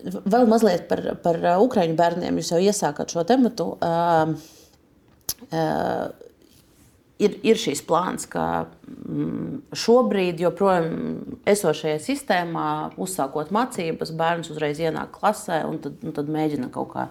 [0.00, 2.40] Vēl mazliet par, par ā, Ukraiņu bērniem.
[2.40, 3.74] Jūs jau iesākat šo tematu.
[3.84, 4.24] Ā,
[5.52, 5.68] ā,
[7.20, 8.42] Ir, ir šīs plāns, ka
[8.88, 10.86] mm, šobrīd, joprojām
[11.52, 17.04] esošajā sistēmā, uzsākot mācības, bērns uzreiz ienāk klasē un tad, un tad mēģina kaut kā,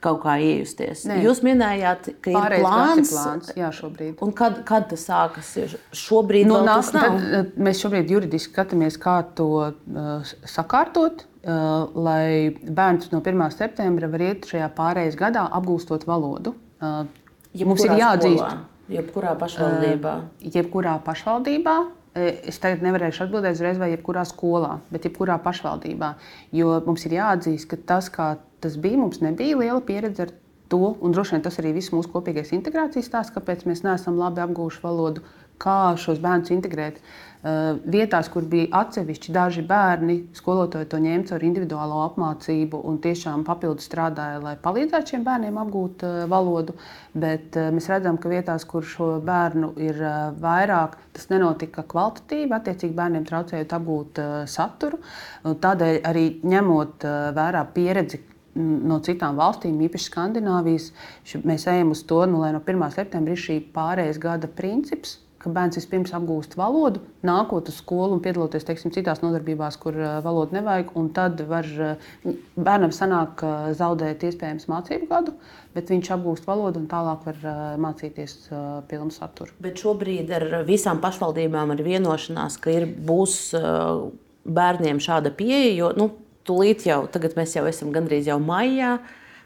[0.00, 1.04] kaut kā iejusties.
[1.08, 1.18] Nē.
[1.24, 3.00] Jūs minējāt, ka ir Pārējais gads plāns.
[3.00, 3.50] ir plāns.
[3.60, 4.14] Jā, šobrīd.
[4.24, 5.50] Un kad, kad tas sākas?
[5.92, 7.02] Šobrīd Nu, tas nav.
[7.02, 13.50] tad, eh, mēs šobrīd juridiski skatāmies, kā to uh, sakārtot, uh, lai bērns no 1.
[13.56, 16.54] septembra var iet šajā pārējais gadā, apgūstot valodu.
[16.80, 17.04] Uh,
[17.64, 18.58] mums ir Jebkurā jāatzīst,
[18.90, 20.14] Jebkurā pašvaldībā.
[20.42, 21.76] jebkurā pašvaldībā.
[22.14, 26.14] Eh, Es tagad nevarēšu atbildēt uzreiz, vai jebkurā skolā, bet jebkurā pašvaldībā.
[26.52, 30.34] Jo mums ir jāatzīst, ka tas, kā tas bija, mums nebija liela pieredze ar
[30.68, 30.96] to.
[31.00, 34.82] Un droši vien tas arī viss mūsu kopīgais integrācijas stāsts, kāpēc mēs neesam labi apgūši
[34.82, 35.24] valodu,
[35.60, 37.00] kā šos bērnus integrēt.
[37.00, 43.46] Uh, vietās, kur bija atsevišķi daži bērni, skolotāji to ņēma caur individuālo apmācību un tiešām
[43.48, 46.74] papildus strādāja, lai palīdzētu šiem bērniem apgūt uh, valodu.
[47.14, 50.02] Bet uh, mēs redzam, ka vietās, kur šo bērnu ir
[50.40, 52.52] vairāk, tas nenotika kvalitatīvi.
[52.60, 54.20] Attiecīgi bērniem traucējot apgūt
[54.50, 55.00] saturu.
[55.44, 58.20] Tādēļ arī ņemot vērā pieredzi
[58.60, 60.90] no citām valstīm, īpaši Skandināvijas,
[61.46, 62.86] mēs ejam uz to, nu, lai no 1.
[62.96, 65.18] septembra ir šī pārējais gada princips.
[65.40, 70.18] Ka bērns vispirms apgūst valodu, nākot uz skolu un piedaloties teiksim, citās nodarbībās, kur uh,
[70.24, 70.92] valodu nevajag.
[71.16, 75.36] Tad var, uh, bērnam sanāk uh, zaudēt iespējams mācību gadu,
[75.72, 79.56] bet viņš apgūst valodu un tālāk var uh, mācīties uh, pilnu saturu.
[79.64, 84.10] Bet šobrīd ar visām pašvaldībām ir vienošanās, ka ir, būs uh,
[84.44, 85.72] bērniem šāda pieeja.
[85.78, 86.10] Jo nu,
[86.48, 88.98] tūlīt jau, tagad mēs jau esam gandrīz jau maijā.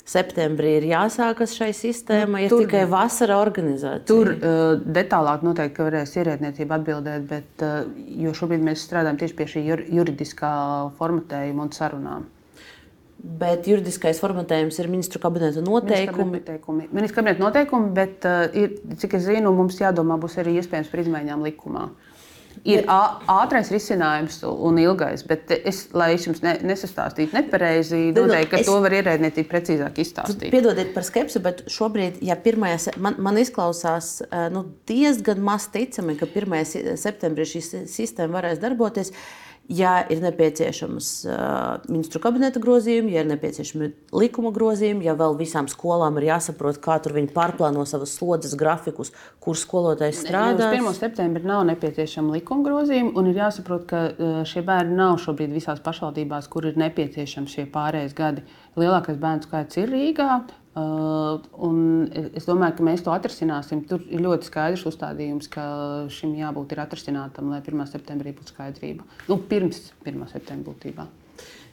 [0.05, 4.05] Septembrī ir jāsākas šai sistēmai, ir Tur- tikai vasara organizācija.
[4.05, 7.87] Tur uh, detālāk noteikti varēs ierēdniecība atbildēt, bet uh,
[8.21, 10.53] jo šobrīd mēs strādājam tieši pie šī jur- juridiskā
[10.99, 12.27] formatējuma un sarunām.
[13.25, 16.43] Bet juridiskais formatējums ir ministru kabineta noteikumi.
[16.43, 16.89] Noteikumi.
[16.93, 21.01] Ministra kabineta noteikumi, bet uh, ir, cik es zinu, mums jādomā būs arī iespējams par
[21.07, 21.89] izmaiņām likumā.
[22.65, 28.23] Ir ā- ātrais risinājums un ilgais, bet es, lai es jums ne, nesastāstītu nepareizi, Nu,
[28.23, 30.51] domāju, ka es- to var ierēdniecība precīzāk izstāstīt.
[30.55, 36.17] Piedodiet par skepsi, bet šobrīd, ja pirmajā, se- man, man izklausās nu, diezgan maz ticami,
[36.17, 36.97] ka 1.
[36.97, 39.13] septembrī šī si- sistēma varēs darboties.
[39.73, 41.07] Ja ir nepieciešams
[41.89, 46.99] ministru kabineta grozījumi, ja ir nepieciešami likuma grozījumi, ja vēl visām skolām ir jāsaprot, kā
[47.01, 50.69] tur viņi pārplāno savas slodzes grafikus, kur skolotājs strādā.
[50.69, 50.99] Uz 1.
[50.99, 56.51] septembra nav nepieciešama likuma grozījuma, un ir jāsaprot, ka šie bērni nav šobrīd visās pašvaldībās,
[56.53, 58.45] kur ir nepieciešami šie pārējais gadi.
[58.77, 60.43] Lielākais bērnu skaits ir Rīgā.
[60.75, 63.85] Uh, un es domāju, ka mēs to atrisināsim.
[63.87, 65.65] Tur ir ļoti skaidrs uzstādījums, ka
[66.11, 67.85] šim jābūt ir atrisinātam, lai 1.
[67.93, 69.07] septembrī būtu skaidrība.
[69.31, 70.27] Nu, pirms 1.
[70.33, 71.07] septembra būtībā.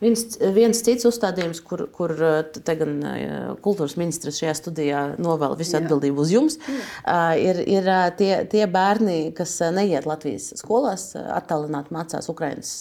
[0.01, 0.23] Viens,
[0.55, 5.83] viens cits uzstādījums, kur, kur eh, gan eh, kultūras ministrs šajā studijā novēl visu Jā.
[5.83, 11.11] atbildību uz jums, eh, ir, ir eh, tie, tie bērni, kas eh, neiet Latvijas skolās,
[11.13, 12.73] eh, attālināti mācās Ukraiņas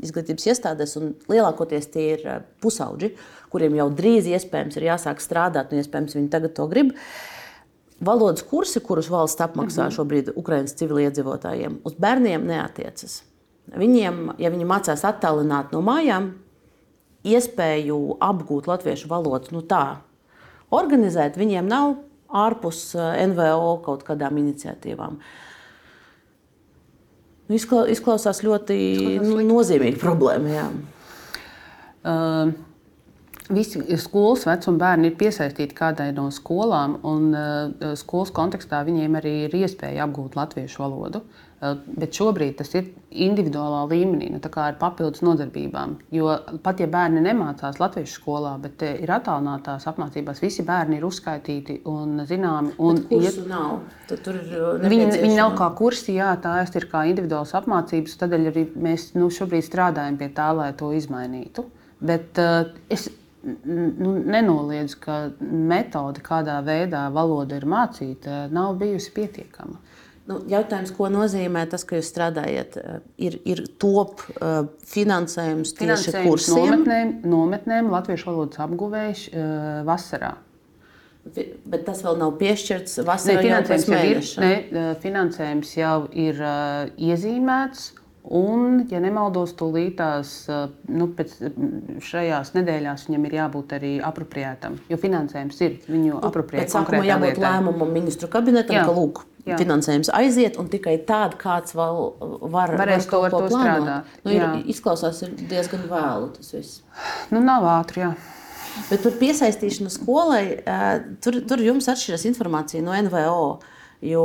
[0.00, 3.12] izglītības iestādēs, un lielākoties tie ir eh, pusauģi,
[3.52, 6.94] kuriem jau drīz iespējams ir jāsāk strādāt, un iespējams viņi tagad to grib.
[8.02, 13.20] Valodas kursi, kurus valsts apmaksā šobrīd Ukraiņas civiliedzīvotājiem, uz bērniem neatiecas.
[13.78, 16.32] Viņiem, ja viņi mācās attālināti no mājām,
[17.22, 20.00] iespēju apgūt latviešu valodu nu tā,
[20.74, 21.94] organizēt viņiem nav
[22.32, 25.20] ārpus eh, NVO kaut kādām iniciatīvām.
[27.46, 28.76] Nu, izkla- Izklausās ļoti
[29.44, 30.52] nozīmīga problēma.
[30.56, 30.66] Jā.
[32.02, 32.52] Uh,
[33.50, 39.32] Visi skolas vecuma bērni ir piesaistīti kādai no skolām, un uh, skolas kontekstā viņiem arī
[39.46, 41.22] ir iespēja apgūt latviešu valodu.
[41.62, 45.96] Uh, bet šobrīd tas ir individuālā līmenī, nu, ar papildus nodarbībām.
[46.14, 51.06] Jo pat ja bērni nemācās latviešu skolā, bet uh, ir attālinātās apmācībās, visi bērni ir
[51.08, 52.76] uzskaitīti un zināmi.
[52.78, 53.80] Un, ja, nav.
[54.12, 58.20] Viņi, viņi nav kā kursi, jā, tās ir kā individuālas apmācības.
[58.22, 61.66] Tādēļ arī mēs nu, šobrīd strādājam pie tā, lai to izmainītu.
[62.02, 63.06] Bet uh, es
[63.42, 69.80] nu, nenoliedzu, ka metode, kādā veidā valoda ir mācīta, nav bijusi pietiekama.
[70.30, 76.14] Nu, jautājums, ko nozīmē tas, ka jūs strādājat, eh, ir, ir top uh, finansējums tieši
[76.22, 76.60] kursiem?
[76.62, 80.36] Nometnēm, nometnēm latviešu valodas apguvējuši uh, vasarā.
[81.26, 82.96] Bet tas vēl nav piešķirts.
[83.02, 87.90] Ne, finansējums, jau ir, ne, finansējums jau ir uh, iezīmēts
[88.22, 91.08] Un, ja nemaldos, tūlītās eh, nu,
[92.06, 96.68] šajās nedēļās viņam ir jābūt arī apropriētam, jo finansējums ir viņu apropriēts.
[96.70, 97.42] Pēc sākuma jābūt lietai.
[97.48, 98.84] lēmumam ministru kabinetam, Jā.
[98.86, 99.58] ka lūk, Jā.
[99.58, 101.98] finansējums aiziet, un tikai tād kāds vēl
[102.54, 104.14] var, Varēs var to, to strādāt.
[104.22, 106.78] Nu, ir, izklausās ir diezgan vēlu tas viss.
[107.34, 108.14] Nu, nav ātri, jā.
[108.86, 113.46] Bet par piesaistīšanu skolai, eh, tur, tur jums atšķiras informācija no NVO.
[114.02, 114.22] Jo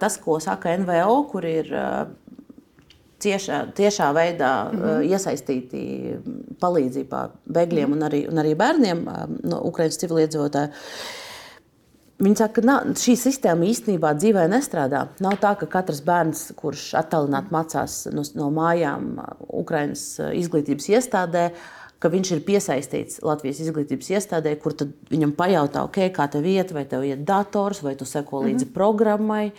[0.00, 1.70] tas, ko saka NVO, kur ir
[3.24, 5.10] eh, tiešā, tiešā veidā mm -hmm.
[5.10, 5.82] iesaistīti
[6.60, 7.96] palīdzībā bēgļiem mm -hmm.
[7.96, 9.04] un, arī, un arī bērniem
[9.42, 10.68] no Ukraiņas civiliedzīvotāju.
[12.18, 15.08] Viņi saka, ka šī sistēma īstenībā dzīvē nestrādā.
[15.20, 19.18] Nav tā, ka katrs bērns, kurš attālināti mācās no, no mājām
[19.48, 21.50] Ukraiņas izglītības iestādē,
[21.98, 24.76] ka viņš ir piesaistīts Latvijas izglītības iestādē, kur
[25.10, 28.68] viņam pajautā, okay, kā tev iet, vai tev iet dators, vai tu seko līdzi mm
[28.68, 28.74] -hmm.
[28.74, 29.52] programmai.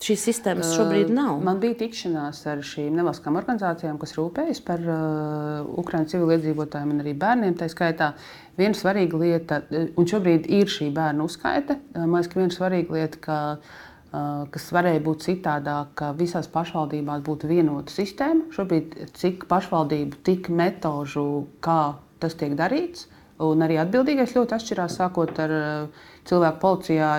[0.00, 1.42] Šīs sistēmas šobrīd nav.
[1.44, 7.12] Man bija tikšanās ar šīm nevalstiskām organizācijām, kas rūpējas par uh, Ukraiņu civiliedzīvotājiem un arī
[7.20, 7.52] bērniem.
[7.60, 8.14] Tā skaitā
[8.56, 11.76] viena svarīga lieta, un šobrīd ir šī bērnu uzskaite.
[11.98, 17.20] Man liekas, ka viena svarīga lieta, ka, uh, kas varēja būt citādāk, ka visās pašvaldībās
[17.28, 18.48] būtu vienota sistēma.
[18.56, 21.26] Šobrīd cik pašvaldību, tik metožu,
[21.60, 21.80] kā
[22.24, 23.04] tas tiek darīts.
[23.40, 27.10] Un arī atbildīgais ļoti atšķirās, sākot ar uh, cilvēku policijā,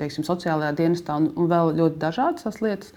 [0.00, 2.92] teiksim, sociālajā dienestā un, un vēl ļoti dažādas lietas.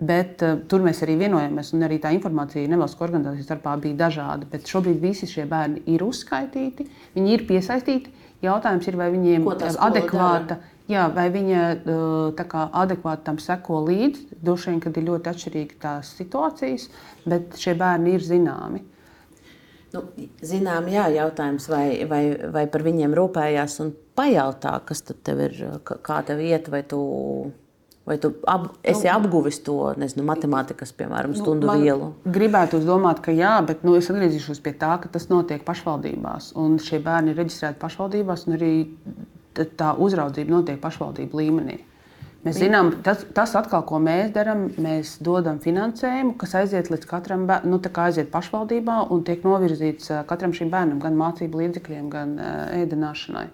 [0.00, 0.40] Bet
[0.70, 4.48] tur mēs arī vienojamies, un arī tā informācija nevalstiskā organizācijas starpā bija dažāda.
[4.50, 6.86] Bet šobrīd visi šie bērni ir uzskaitīti,
[7.16, 8.14] viņi ir piesaistīti.
[8.44, 10.60] Jautājums ir, vai viņiem ir adekvāta.
[10.88, 11.60] Jā, vai viņa
[12.36, 14.40] kā, adekvāti tam seko līdzi?
[14.44, 16.90] Droši vien, kad ir ļoti atšķirīgas tās situācijas,
[17.28, 18.82] bet šie bērni ir zināmi.
[19.94, 20.02] Nu,
[20.42, 26.16] zinām, jā, jautājums, vai, vai, vai par viņiem rūpējās un pajautā, kas tev ir, kā
[26.26, 26.98] tev iet, vai tu,
[28.08, 32.10] vai tu ap, esi nu, apguvis to nezinu, matemātikas, piemēram, nu, stundu nu, vielu.
[32.26, 36.52] Gribētu domāt, ka jā, bet nu, es atgriezīšos pie tā, ka tas notiek pašvaldībās.
[36.58, 38.74] Un šie bērni ir reģistrēti pašvaldībās, un arī
[39.78, 41.78] tā uzraudzība notiek pašvaldību līmenī.
[42.44, 47.46] Mēs zinām, tas, tas atkal, ko mēs darām, mēs dodam finansējumu, kas aiziet līdz katram,
[47.64, 52.34] nu, aiziet pašvaldībā un tiek novirzīts katram šim bērnam, gan mācību līdzekļiem, gan
[52.82, 53.46] ēdināšanai.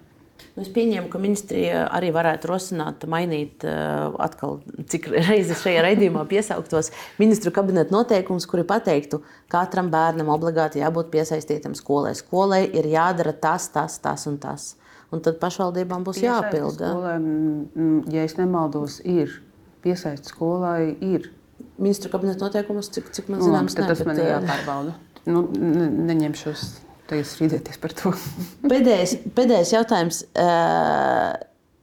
[0.51, 4.59] Nu, es pieņemu, ka ministrija arī varētu rosināt, mainīt, atkal,
[4.91, 11.13] cik reizes šajā raidījumā piesauktos ministru kabineta noteikumus, kuri pateiktu, ka katram bērnam obligāti jābūt
[11.13, 12.11] piesaistītam skolai.
[12.19, 14.73] Skolai ir jādara tas, tas, tas un tas
[15.11, 16.93] un tad pašvaldībām būs jāpilda.
[18.13, 19.37] Ja es nemaldos, ir
[19.85, 20.95] piesaistīta skolai.
[21.03, 21.29] Ir.
[21.81, 24.95] Ministru kabineta noteikumus, cik, cik man zināms, ne, tas man ir jāpārbauda.
[25.29, 25.43] Nu,
[26.09, 26.65] neņemšos
[27.11, 28.13] tagad strīdēties par to.
[28.71, 30.23] pēdējais, pēdējais jautājums.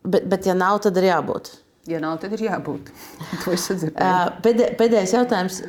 [0.08, 1.52] Bet, bet, ja nav, tad ir jābūt.
[1.88, 2.90] Ja nav, tad ir jābūt.
[3.44, 4.34] To es sadzirdēju.
[4.44, 5.60] Pēdē, pēdējais jautājums.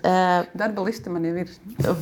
[0.60, 1.54] Darba liste man jau ir.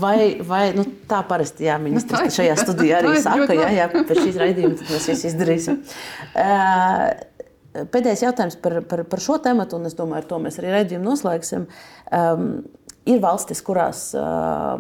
[0.02, 4.24] vai, vai nu, tā parasti jā, ministrs nu, šajā studijā arī saka, jā, jā, pēc
[4.24, 5.82] šīs raidījuma mēs visu izdarīsim.
[7.78, 11.12] Pēdējais jautājums par, par, par šo tematu, un es domāju, ar to mēs arī raidījumu
[11.12, 11.68] noslēgsim.
[12.18, 12.48] Um,
[13.08, 14.76] Ir valstis, kurās uh,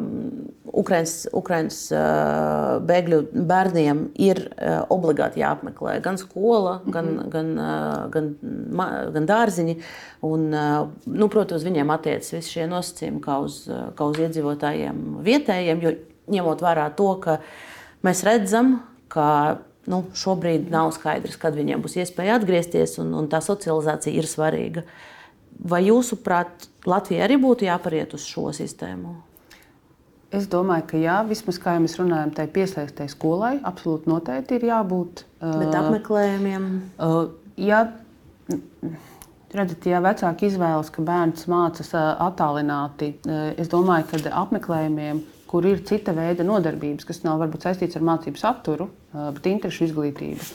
[0.68, 7.30] Ukraiņas, Ukraiņas uh, bēgļu bērniem ir uh, obligāti jāapmeklē gan skola, gan, mm -hmm.
[7.36, 8.28] gan, uh, gan,
[8.70, 9.78] ma, gan dārziņi.
[10.28, 15.24] Un, uh, nu, protams, viņiem attiecas visi šie nosacījumi kā uz, uh, kā uz iedzīvotājiem
[15.24, 15.96] vietējiem, jo
[16.28, 17.40] ņemot vērā to, ka
[18.04, 19.58] mēs redzam, ka
[19.88, 24.84] nu, šobrīd nav skaidrs, kad viņiem būs iespēja atgriezties, un, un tā socializācija ir svarīga.
[25.58, 29.16] Vai jūsuprāt, Latvijai arī būtu jāpariet uz šo sistēmu?
[30.38, 34.68] Es domāju, ka jā, vismaz kā jau mēs runājam, tai piesaistē skolai absolūti noteikti ir
[34.68, 35.24] jābūt.
[35.40, 36.68] Bet apmeklējumiem?
[37.00, 37.86] Uh, ja,
[39.56, 43.14] redzat, ja vecāki izvēlas, ka bērns mācās attālināti,
[43.56, 48.40] es domāju, ka apmeklējumiem kur ir cita veida nodarbības, kas nav varbūt saistīts ar mācību
[48.40, 50.48] saturu, bet interešu izglītību,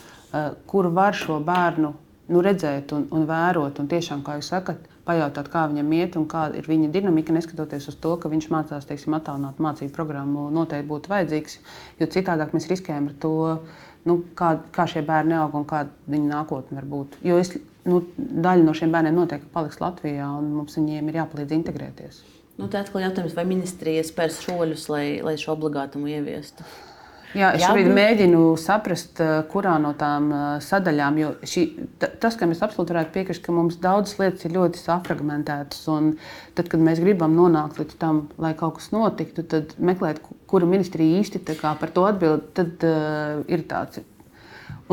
[0.69, 1.93] kur var šo bērnu
[2.33, 3.81] nu, redzēt un, un vērot.
[3.83, 7.89] Un tiešām, kā jūs sakat, pajautāt, kā viņam iet un kāda ir viņa dinamika, neskatoties
[7.91, 11.59] uz to, ka viņš mācās teiksim, attālināt mācību programmu, noteikti būtu vajadzīgs.
[12.01, 13.33] Jo citādāk mēs riskējam ar to,
[14.09, 17.19] nu, kā, kā šie bērni aug un kāda viņa nākotne var būt.
[17.27, 17.55] Jo es,
[17.89, 22.23] nu, daļa no šiem bērniem noteikti paliks Latvijā, un mums viņiem ir jāpalīdz integrēties.
[22.61, 26.67] Nu, tā atkal jautājums, vai ministrija spērs soļus, lai, lai šo obligātumu ieviestu?
[27.33, 31.65] Jā, es šobrīd mēģinu saprast, eh, kurā no tām eh, sadaļām, jo šī,
[32.21, 35.87] tas, kam es absolūti varētu piekrist, ka mums daudzas lietas ir ļoti safragmentētas.
[36.59, 41.23] Tad, kad mēs gribam nonākt līdz tam, lai kaut kas notiktu, tad meklēt, kura ministrija
[41.23, 44.05] īsti par to atbild, tad uh, ir tāds.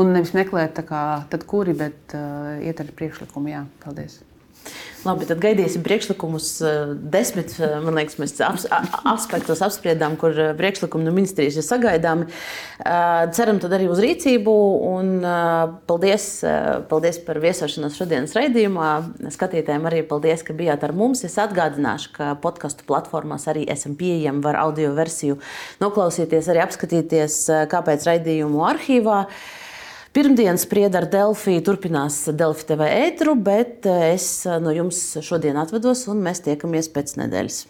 [0.00, 3.52] Un nevis meklēt, kā, tad, kuri, bet uh, iet ar priekšlikumu.
[3.52, 4.22] Jā, paldies!
[5.00, 6.46] Labi, tad gaidīsim priekšlikumus.
[6.60, 8.58] Eh, desmit, eh, man liekas, mēs ap,
[9.08, 12.28] aspektos apspriedām, kur eh, priekšlikumi no ministrijas ir sagaidāmi.
[13.36, 14.52] Ceram tad arī uz rīcību.
[14.90, 15.08] Un
[15.88, 16.26] paldies,
[16.88, 18.90] paldies par viesošanos šodienas raidījumā.
[19.32, 21.24] Skatītājiem arī paldies, ka bijāt ar mums.
[21.28, 24.40] Es atgādināšu, ka podkastu platformās arī esam pieejami.
[24.44, 25.38] Var audio versiju
[25.84, 27.40] noklausīties, arī apskatīties,
[27.72, 29.24] kāpēc raidījumu arhīvā.
[30.10, 35.60] Pirmdienas sprieda ar Delfiju, turpinās Delfi TV ētru, bet eh, es eh, no jums šodien
[35.60, 37.60] atvados un mēs tiekamies pēc nedēļas.